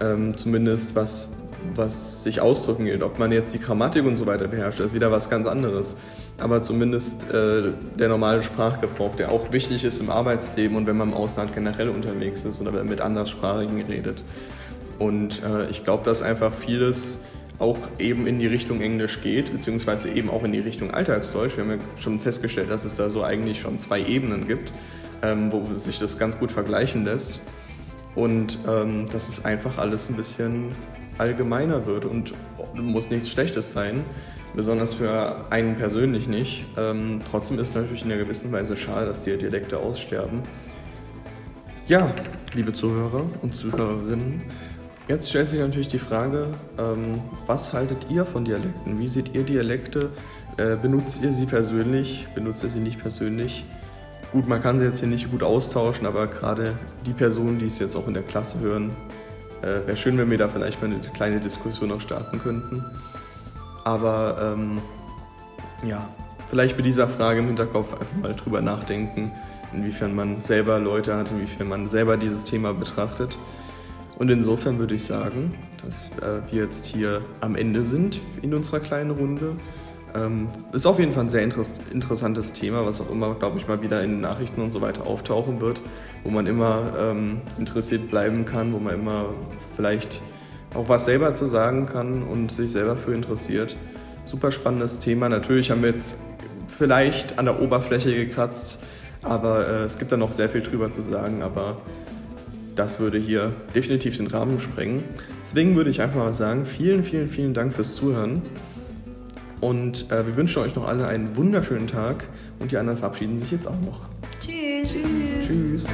Ähm, 0.00 0.36
zumindest 0.36 0.94
was 0.94 1.30
was 1.74 2.22
sich 2.22 2.40
ausdrücken 2.40 2.86
gilt. 2.86 3.02
Ob 3.02 3.18
man 3.18 3.32
jetzt 3.32 3.52
die 3.54 3.60
Grammatik 3.60 4.04
und 4.04 4.16
so 4.16 4.26
weiter 4.26 4.48
beherrscht, 4.48 4.80
ist 4.80 4.94
wieder 4.94 5.10
was 5.10 5.30
ganz 5.30 5.46
anderes. 5.46 5.96
Aber 6.40 6.62
zumindest 6.62 7.30
äh, 7.30 7.72
der 7.98 8.08
normale 8.08 8.42
Sprachgebrauch, 8.42 9.14
der 9.16 9.30
auch 9.30 9.52
wichtig 9.52 9.84
ist 9.84 10.00
im 10.00 10.10
Arbeitsleben 10.10 10.76
und 10.76 10.86
wenn 10.86 10.96
man 10.96 11.10
im 11.10 11.14
Ausland 11.14 11.54
generell 11.54 11.90
unterwegs 11.90 12.44
ist 12.44 12.60
oder 12.60 12.82
mit 12.82 13.00
Anderssprachigen 13.00 13.82
redet. 13.82 14.24
Und 14.98 15.42
äh, 15.42 15.68
ich 15.70 15.84
glaube, 15.84 16.04
dass 16.04 16.22
einfach 16.22 16.52
vieles 16.52 17.18
auch 17.58 17.78
eben 17.98 18.26
in 18.26 18.38
die 18.38 18.46
Richtung 18.46 18.80
Englisch 18.80 19.20
geht, 19.20 19.52
beziehungsweise 19.52 20.08
eben 20.08 20.30
auch 20.30 20.44
in 20.44 20.52
die 20.52 20.60
Richtung 20.60 20.92
Alltagsdeutsch. 20.92 21.56
Wir 21.56 21.64
haben 21.64 21.72
ja 21.72 21.78
schon 21.98 22.18
festgestellt, 22.18 22.70
dass 22.70 22.86
es 22.86 22.96
da 22.96 23.10
so 23.10 23.22
eigentlich 23.22 23.60
schon 23.60 23.78
zwei 23.78 24.00
Ebenen 24.02 24.48
gibt, 24.48 24.72
ähm, 25.22 25.52
wo 25.52 25.78
sich 25.78 25.98
das 25.98 26.18
ganz 26.18 26.38
gut 26.38 26.50
vergleichen 26.50 27.04
lässt. 27.04 27.40
Und 28.14 28.58
ähm, 28.66 29.06
das 29.12 29.28
ist 29.28 29.44
einfach 29.44 29.76
alles 29.76 30.08
ein 30.08 30.16
bisschen 30.16 30.72
allgemeiner 31.18 31.86
wird 31.86 32.06
und 32.06 32.32
muss 32.74 33.10
nichts 33.10 33.28
Schlechtes 33.28 33.72
sein, 33.72 34.00
besonders 34.54 34.94
für 34.94 35.36
einen 35.50 35.76
persönlich 35.76 36.28
nicht. 36.28 36.66
Ähm, 36.76 37.20
trotzdem 37.30 37.58
ist 37.58 37.70
es 37.70 37.74
natürlich 37.74 38.04
in 38.04 38.12
einer 38.12 38.22
gewissen 38.22 38.52
Weise 38.52 38.76
schade, 38.76 39.06
dass 39.06 39.22
die 39.22 39.36
Dialekte 39.36 39.78
aussterben. 39.78 40.42
Ja, 41.86 42.10
liebe 42.54 42.72
Zuhörer 42.72 43.24
und 43.42 43.54
Zuhörerinnen, 43.54 44.42
jetzt 45.08 45.28
stellt 45.28 45.48
sich 45.48 45.58
natürlich 45.58 45.88
die 45.88 45.98
Frage, 45.98 46.46
ähm, 46.78 47.20
was 47.46 47.72
haltet 47.72 48.06
ihr 48.10 48.24
von 48.24 48.44
Dialekten? 48.44 48.98
Wie 48.98 49.08
seht 49.08 49.34
ihr 49.34 49.42
Dialekte? 49.42 50.10
Äh, 50.56 50.76
benutzt 50.76 51.20
ihr 51.22 51.32
sie 51.32 51.46
persönlich? 51.46 52.26
Benutzt 52.34 52.62
ihr 52.62 52.70
sie 52.70 52.80
nicht 52.80 53.00
persönlich? 53.00 53.64
Gut, 54.32 54.46
man 54.46 54.62
kann 54.62 54.78
sie 54.78 54.86
jetzt 54.86 55.00
hier 55.00 55.08
nicht 55.08 55.30
gut 55.30 55.42
austauschen, 55.42 56.06
aber 56.06 56.28
gerade 56.28 56.74
die 57.06 57.12
Personen, 57.12 57.58
die 57.58 57.66
es 57.66 57.80
jetzt 57.80 57.96
auch 57.96 58.06
in 58.06 58.14
der 58.14 58.22
Klasse 58.22 58.60
hören, 58.60 58.94
äh, 59.62 59.86
Wäre 59.86 59.96
schön, 59.96 60.16
wenn 60.16 60.30
wir 60.30 60.38
da 60.38 60.48
vielleicht 60.48 60.80
mal 60.80 60.90
eine 60.90 61.00
kleine 61.00 61.38
Diskussion 61.38 61.90
noch 61.90 62.00
starten 62.00 62.40
könnten. 62.40 62.84
Aber 63.84 64.54
ähm, 64.54 64.78
ja, 65.82 66.08
vielleicht 66.50 66.76
mit 66.76 66.86
dieser 66.86 67.08
Frage 67.08 67.40
im 67.40 67.46
Hinterkopf 67.46 67.92
einfach 67.94 68.16
mal 68.20 68.34
drüber 68.34 68.60
nachdenken, 68.60 69.32
inwiefern 69.72 70.14
man 70.14 70.40
selber 70.40 70.78
Leute 70.78 71.16
hat, 71.16 71.30
inwiefern 71.30 71.68
man 71.68 71.86
selber 71.86 72.16
dieses 72.16 72.44
Thema 72.44 72.74
betrachtet. 72.74 73.38
Und 74.18 74.28
insofern 74.28 74.78
würde 74.78 74.96
ich 74.96 75.04
sagen, 75.04 75.54
dass 75.82 76.10
äh, 76.18 76.42
wir 76.52 76.64
jetzt 76.64 76.84
hier 76.84 77.22
am 77.40 77.56
Ende 77.56 77.82
sind 77.82 78.20
in 78.42 78.52
unserer 78.52 78.80
kleinen 78.80 79.12
Runde. 79.12 79.56
Ähm, 80.14 80.48
ist 80.72 80.86
auf 80.86 80.98
jeden 80.98 81.12
Fall 81.12 81.24
ein 81.24 81.30
sehr 81.30 81.42
interessantes 81.42 82.52
Thema, 82.52 82.84
was 82.84 83.00
auch 83.00 83.10
immer, 83.10 83.34
glaube 83.36 83.58
ich, 83.58 83.68
mal 83.68 83.80
wieder 83.80 84.02
in 84.02 84.10
den 84.10 84.20
Nachrichten 84.20 84.60
und 84.60 84.70
so 84.70 84.80
weiter 84.80 85.06
auftauchen 85.06 85.60
wird, 85.60 85.80
wo 86.24 86.30
man 86.30 86.46
immer 86.46 86.92
ähm, 86.98 87.40
interessiert 87.58 88.10
bleiben 88.10 88.44
kann, 88.44 88.72
wo 88.72 88.78
man 88.78 88.94
immer 88.94 89.26
vielleicht 89.76 90.20
auch 90.74 90.88
was 90.88 91.04
selber 91.04 91.34
zu 91.34 91.46
sagen 91.46 91.86
kann 91.86 92.22
und 92.22 92.52
sich 92.52 92.72
selber 92.72 92.96
für 92.96 93.14
interessiert. 93.14 93.76
Super 94.24 94.52
spannendes 94.52 94.98
Thema. 94.98 95.28
Natürlich 95.28 95.70
haben 95.70 95.82
wir 95.82 95.90
jetzt 95.90 96.16
vielleicht 96.68 97.38
an 97.38 97.46
der 97.46 97.60
Oberfläche 97.60 98.14
gekratzt, 98.14 98.78
aber 99.22 99.66
äh, 99.68 99.82
es 99.82 99.98
gibt 99.98 100.12
da 100.12 100.16
noch 100.16 100.32
sehr 100.32 100.48
viel 100.48 100.62
drüber 100.62 100.90
zu 100.90 101.02
sagen, 101.02 101.42
aber 101.42 101.76
das 102.76 103.00
würde 103.00 103.18
hier 103.18 103.52
definitiv 103.74 104.16
den 104.16 104.28
Rahmen 104.28 104.60
sprengen. 104.60 105.02
Deswegen 105.42 105.74
würde 105.74 105.90
ich 105.90 106.00
einfach 106.00 106.20
mal 106.20 106.34
sagen, 106.34 106.64
vielen, 106.64 107.04
vielen, 107.04 107.28
vielen 107.28 107.52
Dank 107.52 107.74
fürs 107.74 107.96
Zuhören. 107.96 108.42
Und 109.60 110.10
äh, 110.10 110.26
wir 110.26 110.36
wünschen 110.36 110.62
euch 110.62 110.74
noch 110.74 110.88
alle 110.88 111.06
einen 111.06 111.36
wunderschönen 111.36 111.86
Tag 111.86 112.28
und 112.60 112.72
die 112.72 112.78
anderen 112.78 112.98
verabschieden 112.98 113.38
sich 113.38 113.50
jetzt 113.50 113.66
auch 113.66 113.80
noch. 113.84 114.00
Tschüss. 114.40 114.92
Tschüss. 114.92 115.46
Tschüss. 115.46 115.86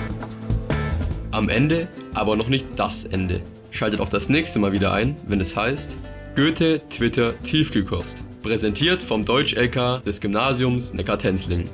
Am 1.32 1.48
Ende, 1.48 1.88
aber 2.14 2.36
noch 2.36 2.48
nicht 2.48 2.66
das 2.76 3.04
Ende. 3.04 3.42
Schaltet 3.76 4.00
auch 4.00 4.08
das 4.08 4.30
nächste 4.30 4.58
Mal 4.58 4.72
wieder 4.72 4.94
ein, 4.94 5.16
wenn 5.28 5.38
es 5.38 5.54
heißt 5.54 5.98
Goethe 6.34 6.80
Twitter 6.88 7.34
Tiefkühlkost. 7.42 8.24
Präsentiert 8.42 9.02
vom 9.02 9.22
Deutsch-LK 9.22 10.02
des 10.02 10.22
Gymnasiums 10.22 10.94
Neckar-Tenzlingen. 10.94 11.68